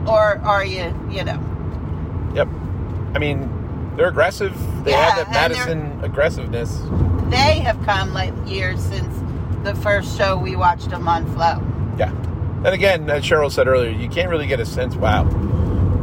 Or 0.09 0.39
are 0.45 0.65
you, 0.65 0.95
you 1.11 1.25
know, 1.25 1.43
Yep. 2.35 2.49
I 3.15 3.19
mean, 3.19 3.51
they're 3.97 4.09
aggressive. 4.09 4.55
They 4.85 4.91
Yeah, 4.93 5.11
have 5.11 5.27
that 5.27 5.33
Madison 5.33 6.01
aggressiveness. 6.03 6.81
they 7.31 7.61
have 7.61 7.81
come 7.85 8.13
like 8.13 8.33
years 8.47 8.81
since 8.81 9.15
the 9.65 9.75
first 9.77 10.17
show 10.17 10.37
we 10.39 10.55
watched 10.55 10.91
them 10.91 11.09
on 11.09 11.25
Flow. 11.35 11.61
Yeah. 11.99 12.11
And 12.65 12.69
again, 12.69 13.09
as 13.11 13.25
Cheryl 13.25 13.51
said 13.51 13.67
earlier, 13.69 13.91
you 13.91 14.09
can't 14.09 14.29
really 14.29 14.47
get 14.47 14.61
a 14.61 14.67
sense. 14.67 14.95
Wow, 14.97 15.25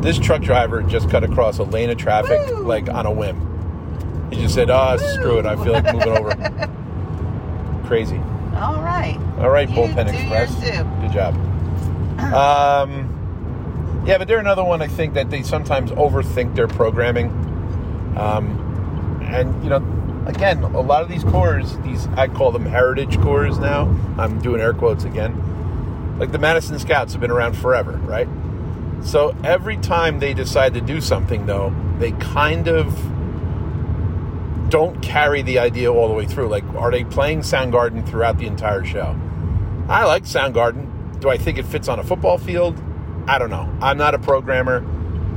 this 0.01 0.17
truck 0.19 0.41
driver 0.41 0.82
just 0.82 1.10
cut 1.10 1.23
across 1.23 1.60
a 1.60 1.63
lane 1.63 1.89
of 1.89 1.97
traffic 1.97 2.39
Woo! 2.49 2.63
like 2.63 2.89
on 2.89 3.06
a 3.06 3.12
whim. 3.12 4.29
He 4.32 4.41
just 4.41 4.56
said, 4.56 4.69
"Ah, 4.69 4.97
screw 4.97 5.39
it. 5.39 5.45
I 5.45 5.56
feel 5.63 5.73
like 5.73 5.93
moving 5.93 6.10
over." 6.17 6.69
Crazy. 7.86 8.17
All 8.56 8.82
right. 8.82 9.17
All 9.39 9.50
right, 9.50 9.69
You 9.69 9.76
Bullpen 9.76 10.08
Express. 10.13 10.54
Good 11.02 11.12
job. 11.12 11.36
Um, 12.24 14.04
yeah, 14.08 14.17
but 14.17 14.28
they're 14.28 14.39
another 14.39 14.63
one. 14.63 14.82
I 14.82 14.88
think 14.88 15.13
that 15.15 15.30
they 15.30 15.43
sometimes 15.43 15.91
overthink 15.91 16.56
their 16.56 16.67
programming. 16.67 17.28
Um, 18.17 19.19
and 19.24 19.63
you 19.63 19.69
know, 19.69 20.24
again, 20.28 20.62
a 20.63 20.80
lot 20.82 21.02
of 21.04 21.10
these 21.10 21.24
cores, 21.24 21.78
these 21.80 22.08
I 22.15 22.28
call 22.28 22.52
them 22.52 22.65
heritage 22.65 23.19
cores 23.22 23.60
now. 23.60 23.84
I'm 24.17 24.39
doing 24.41 24.62
air 24.62 24.74
quotes 24.74 25.04
again. 25.04 26.17
Like 26.19 26.32
the 26.32 26.39
Madison 26.39 26.78
Scouts 26.80 27.13
have 27.13 27.22
been 27.22 27.32
around 27.32 27.58
forever, 27.58 27.93
right? 28.04 28.28
So 29.04 29.36
every 29.43 29.78
time 29.78 30.19
they 30.19 30.34
decide 30.34 30.74
to 30.76 30.82
do 30.82 31.02
something, 31.02 31.46
though, 31.46 31.74
they 32.00 32.12
kind 32.13 32.67
of 32.67 32.96
don't 34.74 35.04
carry 35.04 35.44
the 35.44 35.60
idea 35.60 35.94
all 35.94 36.08
the 36.08 36.16
way 36.16 36.26
through. 36.26 36.48
Like, 36.48 36.64
are 36.74 36.90
they 36.90 37.04
playing 37.04 37.42
Soundgarden 37.42 38.10
throughout 38.10 38.40
the 38.40 38.48
entire 38.48 38.84
show? 38.84 39.16
I 39.88 40.04
like 40.06 40.24
Soundgarden. 40.24 41.20
Do 41.20 41.30
I 41.30 41.38
think 41.38 41.60
it 41.60 41.66
fits 41.68 41.88
on 41.88 42.00
a 42.00 42.04
football 42.04 42.40
field? 42.40 42.82
I 43.28 43.38
don't 43.38 43.52
know. 43.52 43.72
I'm 43.84 44.00
not 44.00 44.16
a 44.16 44.18
programmer. 44.18 44.84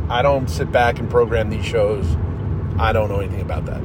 I 0.09 0.22
don't 0.22 0.49
sit 0.49 0.72
back 0.72 0.99
and 0.99 1.11
program 1.11 1.51
these 1.51 1.66
shows. 1.66 2.07
I 2.79 2.94
don't 2.94 3.11
know 3.11 3.20
anything 3.20 3.42
about 3.42 3.66
that. 3.66 3.83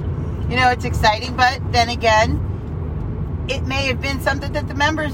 You 0.50 0.56
know, 0.56 0.70
it's 0.70 0.86
exciting, 0.86 1.36
but 1.36 1.60
then 1.74 1.90
again, 1.90 3.46
it 3.50 3.64
may 3.64 3.88
have 3.88 4.00
been 4.00 4.22
something 4.22 4.54
that 4.54 4.70
the 4.70 4.74
members 4.74 5.14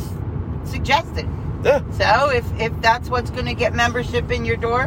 suggested. 0.65 1.27
Yeah, 1.63 1.81
So 1.89 2.29
if, 2.29 2.45
if 2.59 2.79
that's 2.79 3.09
what's 3.09 3.31
going 3.31 3.47
to 3.47 3.55
get 3.55 3.73
membership 3.73 4.29
in 4.29 4.45
your 4.45 4.57
door, 4.57 4.85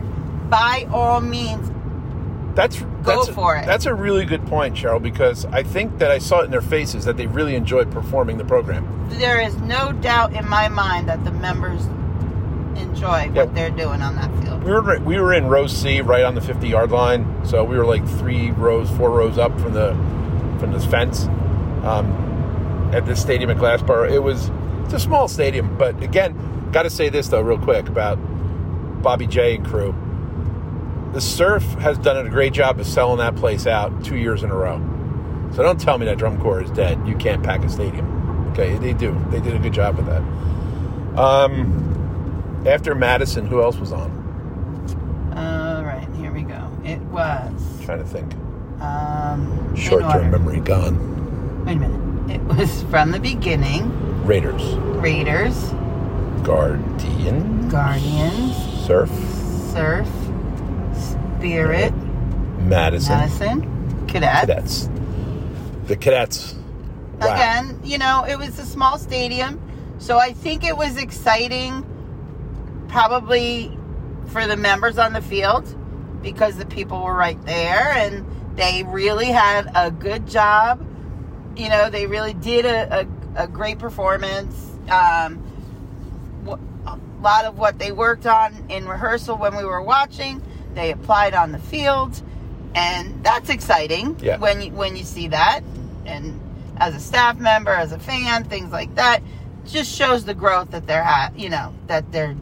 by 0.49 0.87
all 0.93 1.21
means, 1.21 1.73
that's 2.55 2.81
Go 2.81 3.25
that's 3.25 3.29
for 3.31 3.57
it. 3.57 3.65
That's 3.65 3.87
a 3.87 3.95
really 3.95 4.25
good 4.27 4.47
point, 4.47 4.77
Cheryl, 4.77 5.03
because 5.03 5.45
I 5.47 5.63
think 5.63 5.99
that 5.99 6.11
I 6.11 6.19
saw 6.19 6.41
it 6.41 6.47
in 6.47 6.51
their 6.51 6.61
faces 6.61 7.05
that 7.07 7.17
they 7.17 7.27
really 7.27 7.55
enjoyed 7.55 7.91
performing 7.91 8.37
the 8.39 8.45
program. 8.45 9.09
there 9.11 9.41
is 9.41 9.57
no 9.59 9.93
doubt 9.93 10.35
in 10.35 10.47
my 10.49 10.69
mind 10.69 11.09
that 11.09 11.25
the 11.25 11.31
members 11.31 11.87
enjoy 12.77 13.31
what 13.31 13.55
they're 13.55 13.71
doing 13.71 14.03
on 14.03 14.17
that 14.17 14.31
field. 14.43 14.63
We 14.63 14.71
were 14.71 14.99
we 15.01 15.19
were 15.19 15.33
in 15.33 15.47
row 15.47 15.67
C, 15.67 16.01
right 16.01 16.25
on 16.25 16.35
the 16.35 16.41
50 16.41 16.69
yard 16.69 16.91
line. 16.91 17.45
So 17.45 17.65
we 17.65 17.77
were 17.77 17.87
like 17.87 18.07
three 18.19 18.51
rows, 18.51 18.91
four 18.91 19.11
rows 19.11 19.39
up 19.39 19.59
from 19.61 19.73
the 19.73 19.93
from 20.59 20.73
this 20.73 20.85
fence 20.85 21.25
um, 21.85 22.91
at 22.93 23.07
this 23.07 23.21
stadium 23.21 23.51
at 23.51 23.57
Glassboro. 23.57 24.11
It 24.11 24.21
was 24.21 24.51
it's 24.85 24.95
a 24.95 25.01
small 25.01 25.29
stadium, 25.29 25.77
but 25.79 26.03
again, 26.03 26.71
got 26.73 26.83
to 26.83 26.91
say 26.91 27.09
this 27.09 27.29
though, 27.29 27.41
real 27.41 27.59
quick 27.59 27.89
about 27.89 28.17
Bobby 29.03 29.27
J 29.27 29.57
and 29.57 29.65
crew. 29.65 29.95
The 31.12 31.20
Surf 31.20 31.64
has 31.81 31.99
done 31.99 32.25
a 32.25 32.31
great 32.31 32.53
job 32.53 32.79
of 32.79 32.87
selling 32.87 33.18
that 33.18 33.35
place 33.37 33.66
out 33.66 34.05
two 34.05 34.16
years 34.16 34.42
in 34.42 34.51
a 34.51 34.55
row. 34.55 34.79
So 35.55 35.62
don't 35.64 35.81
tell 35.81 35.99
me 35.99 36.07
that 36.07 36.18
drum 36.18 36.40
corps 36.40 36.62
is 36.62 36.70
dead. 36.70 37.05
You 37.07 37.16
can't 37.16 37.42
pack 37.42 37.64
a 37.64 37.68
stadium. 37.68 38.49
Okay, 38.53 38.79
they 38.79 38.92
do. 38.92 39.20
They 39.31 39.40
did 39.40 39.55
a 39.55 39.59
good 39.59 39.73
job 39.73 39.96
with 39.96 40.07
that. 40.07 40.23
Um, 41.18 42.62
after 42.66 42.94
Madison, 42.94 43.46
who 43.46 43.61
else 43.62 43.77
was 43.79 43.90
on? 43.92 44.11
All 45.37 45.83
right, 45.85 46.09
here 46.16 46.33
we 46.33 46.42
go. 46.42 46.70
It 46.85 47.01
was 47.03 47.85
trying 47.85 47.99
to 47.99 48.05
think. 48.05 48.33
um, 48.81 49.75
Short-term 49.75 50.31
memory 50.31 50.61
gone. 50.61 51.64
Wait 51.64 51.77
a 51.77 51.81
minute. 51.81 52.37
It 52.37 52.42
was 52.44 52.85
from 52.85 53.11
the 53.11 53.18
beginning. 53.20 53.90
Raiders, 54.25 54.62
Raiders, 55.01 55.70
Guardian, 56.44 57.68
Guardians, 57.68 58.57
Surf, 58.87 59.11
Surf, 59.73 60.09
Spirit, 61.40 61.94
Madison, 62.59 63.16
Madison, 63.16 64.07
Cadets. 64.07 64.40
Cadets. 64.40 64.88
The 65.87 65.96
Cadets. 65.96 66.55
Wow. 67.18 67.35
Again, 67.35 67.81
you 67.83 67.96
know, 67.96 68.24
it 68.29 68.37
was 68.37 68.59
a 68.59 68.66
small 68.66 68.98
stadium, 68.98 69.59
so 69.98 70.18
I 70.18 70.35
think 70.35 70.64
it 70.64 70.76
was 70.76 70.98
exciting, 70.98 71.87
probably 72.88 73.74
for 74.26 74.46
the 74.46 74.57
members 74.59 74.98
on 74.98 75.14
the 75.14 75.22
field 75.22 75.74
because 76.22 76.59
the 76.59 76.66
people 76.66 77.03
were 77.03 77.14
right 77.14 77.42
there 77.46 77.90
and 77.92 78.26
they 78.57 78.85
really 78.87 79.26
had 79.26 79.70
a 79.74 79.90
good 79.90 80.29
job. 80.29 80.87
You 81.57 81.70
know, 81.70 81.88
they 81.88 82.07
really 82.07 82.35
did 82.35 82.66
a, 82.66 83.00
a, 83.00 83.44
a 83.44 83.48
great 83.48 83.79
performance. 83.79 84.76
Um, 84.90 85.42
a 86.46 86.98
lot 87.22 87.46
of 87.46 87.59
what 87.59 87.79
they 87.79 87.92
worked 87.92 88.26
on 88.26 88.55
in 88.68 88.87
rehearsal 88.87 89.38
when 89.38 89.57
we 89.57 89.64
were 89.64 89.83
watching, 89.83 90.42
they 90.74 90.92
applied 90.92 91.35
on 91.35 91.52
the 91.52 91.59
field, 91.59 92.20
and 92.74 93.22
that's 93.24 93.48
exciting 93.50 94.16
Yeah. 94.20 94.38
when 94.38 94.62
you, 94.62 94.70
when 94.72 94.96
you 94.96 95.04
see 95.04 95.28
that. 95.28 95.61
And 96.06 96.38
as 96.78 96.94
a 96.94 97.00
staff 97.00 97.38
member, 97.38 97.70
as 97.72 97.92
a 97.92 97.98
fan, 97.98 98.44
things 98.44 98.72
like 98.72 98.94
that, 98.96 99.22
just 99.66 99.94
shows 99.94 100.24
the 100.24 100.35
growth 100.35 100.70
that 100.72 100.87
they're 100.87 101.04
ha- 101.04 101.30
you 101.37 101.48
know 101.50 101.72
that 101.87 102.11
they're 102.12 102.35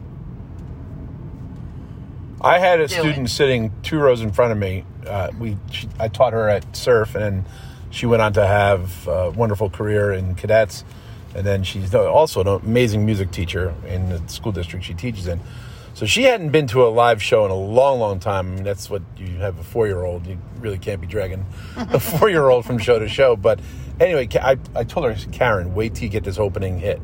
I 2.41 2.57
had 2.59 2.79
a 2.79 2.87
Do 2.87 2.95
it. 2.95 2.99
student 2.99 3.29
sitting 3.29 3.71
two 3.83 3.99
rows 3.99 4.21
in 4.21 4.31
front 4.31 4.53
of 4.53 4.57
me. 4.57 4.85
Uh, 5.05 5.29
we, 5.37 5.57
she, 5.71 5.89
I 5.99 6.07
taught 6.07 6.31
her 6.33 6.47
at 6.47 6.75
surf, 6.75 7.15
and 7.15 7.43
she 7.89 8.05
went 8.05 8.21
on 8.21 8.31
to 8.33 8.47
have 8.47 9.07
a 9.07 9.31
wonderful 9.31 9.69
career 9.69 10.13
in 10.13 10.35
cadets. 10.35 10.85
And 11.35 11.45
then 11.45 11.63
she's 11.63 11.93
also 11.93 12.41
an 12.41 12.47
amazing 12.47 13.05
music 13.05 13.31
teacher 13.31 13.73
in 13.87 14.09
the 14.09 14.25
school 14.29 14.51
district 14.51 14.85
she 14.85 14.93
teaches 14.93 15.27
in. 15.27 15.39
So 15.99 16.05
she 16.05 16.23
hadn't 16.23 16.51
been 16.51 16.65
to 16.67 16.85
a 16.85 16.87
live 16.87 17.21
show 17.21 17.43
in 17.43 17.51
a 17.51 17.55
long, 17.55 17.99
long 17.99 18.21
time. 18.21 18.53
I 18.53 18.55
mean, 18.55 18.63
that's 18.63 18.89
what 18.89 19.01
you 19.17 19.35
have 19.39 19.59
a 19.59 19.63
four-year-old. 19.65 20.27
You 20.27 20.39
really 20.61 20.77
can't 20.77 21.01
be 21.01 21.07
dragging 21.07 21.45
a 21.75 21.99
four-year-old 21.99 22.63
from 22.63 22.77
show 22.77 22.99
to 22.99 23.09
show. 23.09 23.35
But 23.35 23.59
anyway, 23.99 24.29
I, 24.41 24.55
I 24.73 24.85
told 24.85 25.07
her, 25.07 25.31
Karen, 25.33 25.75
wait 25.75 25.95
till 25.95 26.05
you 26.05 26.09
get 26.09 26.23
this 26.23 26.37
opening 26.37 26.79
hit. 26.79 26.99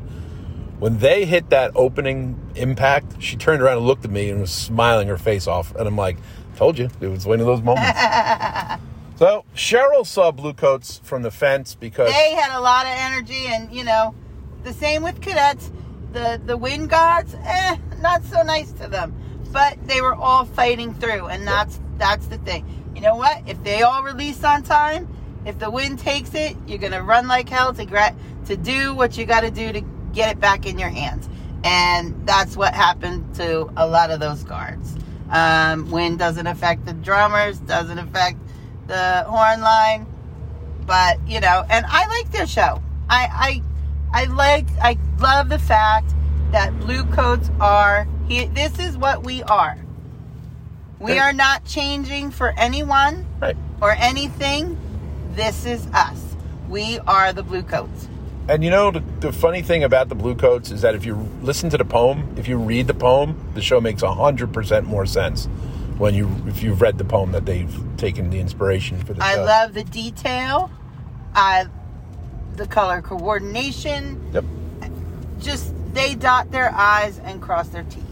When 0.78 0.96
they 0.96 1.26
hit 1.26 1.50
that 1.50 1.72
opening 1.74 2.40
impact, 2.54 3.22
she 3.22 3.36
turned 3.36 3.60
around 3.60 3.76
and 3.76 3.86
looked 3.86 4.06
at 4.06 4.10
me 4.10 4.30
and 4.30 4.40
was 4.40 4.50
smiling 4.50 5.08
her 5.08 5.18
face 5.18 5.46
off. 5.46 5.74
And 5.74 5.86
I'm 5.86 5.98
like, 5.98 6.16
told 6.56 6.78
you, 6.78 6.88
it 6.98 7.08
was 7.08 7.26
one 7.26 7.38
of 7.40 7.44
those 7.44 7.60
moments. 7.60 8.00
so 9.18 9.44
Cheryl 9.54 10.06
saw 10.06 10.30
Bluecoats 10.30 11.02
from 11.04 11.20
the 11.20 11.30
fence 11.30 11.74
because 11.74 12.10
they 12.10 12.34
had 12.34 12.56
a 12.56 12.62
lot 12.62 12.86
of 12.86 12.92
energy 12.94 13.44
and 13.48 13.70
you 13.70 13.84
know 13.84 14.14
the 14.62 14.72
same 14.72 15.02
with 15.02 15.20
cadets 15.20 15.70
the 16.12 16.40
the 16.46 16.56
wind 16.56 16.88
gods 16.88 17.34
eh 17.44 17.76
not 18.00 18.22
so 18.24 18.42
nice 18.42 18.72
to 18.72 18.86
them 18.88 19.14
but 19.52 19.76
they 19.86 20.00
were 20.00 20.14
all 20.14 20.44
fighting 20.44 20.94
through 20.94 21.26
and 21.26 21.46
that's 21.46 21.80
that's 21.98 22.26
the 22.26 22.38
thing 22.38 22.64
you 22.94 23.00
know 23.00 23.16
what 23.16 23.42
if 23.46 23.62
they 23.64 23.82
all 23.82 24.02
release 24.02 24.42
on 24.44 24.62
time 24.62 25.08
if 25.44 25.58
the 25.58 25.70
wind 25.70 25.98
takes 25.98 26.34
it 26.34 26.56
you're 26.66 26.78
gonna 26.78 27.02
run 27.02 27.28
like 27.28 27.48
hell 27.48 27.72
to 27.72 27.84
gra- 27.84 28.14
to 28.46 28.56
do 28.56 28.94
what 28.94 29.16
you 29.18 29.24
got 29.26 29.40
to 29.40 29.50
do 29.50 29.72
to 29.72 29.80
get 30.12 30.30
it 30.30 30.40
back 30.40 30.66
in 30.66 30.78
your 30.78 30.88
hands 30.88 31.28
And 31.64 32.14
that's 32.26 32.56
what 32.56 32.74
happened 32.74 33.34
to 33.36 33.68
a 33.76 33.86
lot 33.88 34.10
of 34.10 34.20
those 34.20 34.44
guards. 34.44 34.94
Um, 35.30 35.90
wind 35.90 36.18
doesn't 36.18 36.46
affect 36.46 36.84
the 36.86 36.92
drummers, 36.92 37.58
doesn't 37.58 37.98
affect 37.98 38.38
the 38.86 39.24
horn 39.26 39.60
line, 39.62 40.06
but 40.86 41.18
you 41.26 41.40
know, 41.40 41.64
and 41.68 41.84
I 41.88 42.06
like 42.06 42.30
their 42.30 42.46
show. 42.46 42.80
I 43.10 43.62
I 44.12 44.22
I 44.22 44.24
like 44.26 44.66
I 44.80 44.96
love 45.18 45.48
the 45.48 45.58
fact 45.58 46.14
that 46.52 46.78
blue 46.80 47.04
coats 47.04 47.50
are 47.60 48.06
this 48.28 48.78
is 48.78 48.96
what 48.96 49.22
we 49.24 49.42
are. 49.44 49.76
We 50.98 51.12
Right. 51.12 51.20
are 51.20 51.32
not 51.32 51.64
changing 51.64 52.30
for 52.30 52.52
anyone 52.56 53.26
Right. 53.40 53.56
or 53.80 53.92
anything. 53.92 54.76
This 55.34 55.66
is 55.66 55.86
us. 55.92 56.20
We 56.68 56.98
are 57.06 57.32
the 57.32 57.42
blue 57.42 57.62
coats. 57.62 58.08
And 58.48 58.64
you 58.64 58.70
know, 58.70 58.90
the, 58.90 59.02
the 59.20 59.32
funny 59.32 59.60
thing 59.62 59.82
about 59.84 60.08
the 60.08 60.14
Blue 60.14 60.36
Coats 60.36 60.70
is 60.70 60.82
that 60.82 60.94
if 60.94 61.04
you 61.04 61.16
listen 61.42 61.68
to 61.70 61.76
the 61.78 61.84
poem, 61.84 62.32
if 62.36 62.46
you 62.46 62.56
read 62.56 62.86
the 62.86 62.94
poem, 62.94 63.36
the 63.54 63.60
show 63.60 63.80
makes 63.80 64.02
100% 64.02 64.84
more 64.84 65.04
sense 65.04 65.46
when 65.98 66.14
you 66.14 66.30
if 66.46 66.62
you've 66.62 66.80
read 66.80 66.96
the 66.96 67.04
poem 67.04 67.32
that 67.32 67.44
they've 67.44 67.76
taken 67.96 68.30
the 68.30 68.38
inspiration 68.38 68.98
for 69.02 69.14
the 69.14 69.22
I 69.24 69.34
show. 69.34 69.44
love 69.44 69.74
the 69.74 69.82
detail. 69.82 70.70
I 71.34 71.66
the 72.54 72.66
color 72.68 73.02
coordination. 73.02 74.20
Yep. 74.32 74.44
Just 75.40 75.74
they 75.96 76.14
dot 76.14 76.50
their 76.50 76.72
I's 76.74 77.18
and 77.20 77.40
cross 77.40 77.68
their 77.68 77.84
T's. 77.84 78.02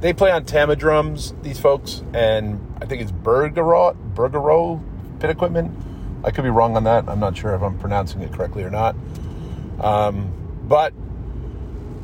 They 0.00 0.12
play 0.12 0.30
on 0.30 0.44
Tama 0.44 0.76
drums, 0.76 1.34
these 1.42 1.58
folks, 1.58 2.02
and 2.12 2.60
I 2.80 2.86
think 2.86 3.02
it's 3.02 3.12
Bergerault, 3.12 3.96
Bergerault 4.14 4.82
pit 5.20 5.30
equipment. 5.30 5.76
I 6.24 6.30
could 6.30 6.44
be 6.44 6.50
wrong 6.50 6.76
on 6.76 6.84
that. 6.84 7.08
I'm 7.08 7.20
not 7.20 7.36
sure 7.36 7.54
if 7.54 7.62
I'm 7.62 7.78
pronouncing 7.78 8.22
it 8.22 8.32
correctly 8.32 8.64
or 8.64 8.70
not. 8.70 8.96
Um, 9.78 10.32
but 10.66 10.92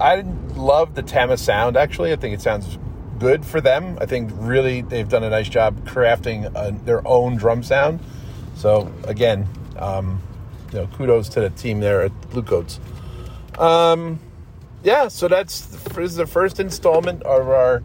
I 0.00 0.20
love 0.54 0.94
the 0.94 1.02
Tama 1.02 1.36
sound, 1.36 1.76
actually. 1.76 2.12
I 2.12 2.16
think 2.16 2.34
it 2.34 2.40
sounds 2.40 2.78
good 3.18 3.44
for 3.44 3.60
them. 3.60 3.98
I 4.00 4.06
think 4.06 4.30
really 4.34 4.80
they've 4.82 5.08
done 5.08 5.24
a 5.24 5.30
nice 5.30 5.48
job 5.48 5.86
crafting 5.86 6.50
uh 6.54 6.72
their 6.84 7.06
own 7.06 7.36
drum 7.36 7.62
sound. 7.62 8.00
So, 8.56 8.92
again, 9.04 9.48
um, 9.76 10.22
you 10.72 10.80
know, 10.80 10.86
kudos 10.86 11.28
to 11.30 11.40
the 11.40 11.50
team 11.50 11.80
there 11.80 12.02
at 12.02 12.30
Blue 12.30 12.42
Coats. 12.42 12.80
Um, 13.58 14.20
yeah, 14.82 15.08
so 15.08 15.28
that's 15.28 15.60
this 15.60 15.98
is 15.98 16.16
the 16.16 16.26
first 16.26 16.60
installment 16.60 17.22
of 17.22 17.48
our 17.48 17.82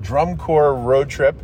drum 0.00 0.36
corps 0.36 0.74
road 0.74 1.08
trip. 1.08 1.36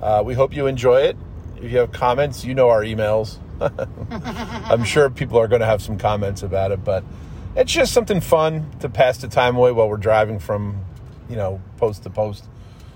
Uh, 0.00 0.22
we 0.24 0.34
hope 0.34 0.54
you 0.54 0.66
enjoy 0.66 1.02
it. 1.02 1.16
If 1.56 1.70
you 1.70 1.78
have 1.78 1.92
comments, 1.92 2.44
you 2.44 2.54
know 2.54 2.70
our 2.70 2.82
emails. 2.82 3.38
I'm 4.70 4.84
sure 4.84 5.10
people 5.10 5.38
are 5.38 5.48
going 5.48 5.60
to 5.60 5.66
have 5.66 5.82
some 5.82 5.98
comments 5.98 6.42
about 6.42 6.72
it, 6.72 6.82
but 6.82 7.04
it's 7.54 7.70
just 7.70 7.92
something 7.92 8.20
fun 8.20 8.70
to 8.80 8.88
pass 8.88 9.18
the 9.18 9.28
time 9.28 9.56
away 9.56 9.72
while 9.72 9.88
we're 9.88 9.98
driving 9.98 10.38
from, 10.38 10.82
you 11.28 11.36
know, 11.36 11.60
post 11.76 12.04
to 12.04 12.10
post. 12.10 12.44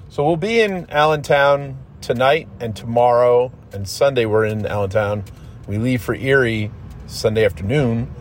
So 0.09 0.25
we'll 0.25 0.37
be 0.37 0.61
in 0.61 0.88
Allentown 0.90 1.77
tonight 2.01 2.49
and 2.61 2.75
tomorrow 2.75 3.53
and 3.73 3.87
Sunday. 3.87 4.25
We're 4.25 4.47
in 4.47 4.64
Allentown. 4.64 5.25
We 5.67 5.77
leave 5.77 6.03
for 6.03 6.14
Erie 6.14 6.71
Sunday 7.07 7.45
afternoon. 7.45 8.14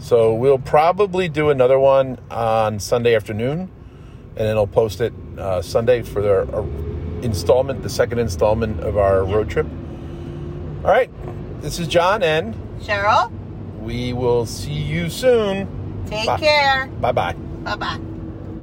So 0.00 0.34
we'll 0.34 0.58
probably 0.58 1.28
do 1.28 1.50
another 1.50 1.78
one 1.78 2.18
on 2.30 2.80
Sunday 2.80 3.14
afternoon, 3.14 3.60
and 3.60 4.36
then 4.36 4.56
I'll 4.56 4.66
post 4.66 5.00
it 5.00 5.12
uh, 5.38 5.60
Sunday 5.62 6.02
for 6.02 6.22
the 6.22 6.40
uh, 6.56 6.62
installment, 7.22 7.82
the 7.82 7.90
second 7.90 8.18
installment 8.18 8.80
of 8.80 8.96
our 8.96 9.24
road 9.24 9.50
trip. 9.50 9.66
All 10.84 10.90
right, 10.90 11.10
this 11.60 11.78
is 11.78 11.86
John, 11.86 12.22
and 12.22 12.54
Cheryl, 12.80 13.30
we 13.80 14.14
will 14.14 14.46
see 14.46 14.72
you 14.72 15.10
soon. 15.10 16.04
take 16.06 16.26
Bye. 16.26 16.38
care. 16.38 16.86
Bye 16.86 17.12
bye. 17.12 17.34
Bye 17.34 17.76
bye. 17.76 18.00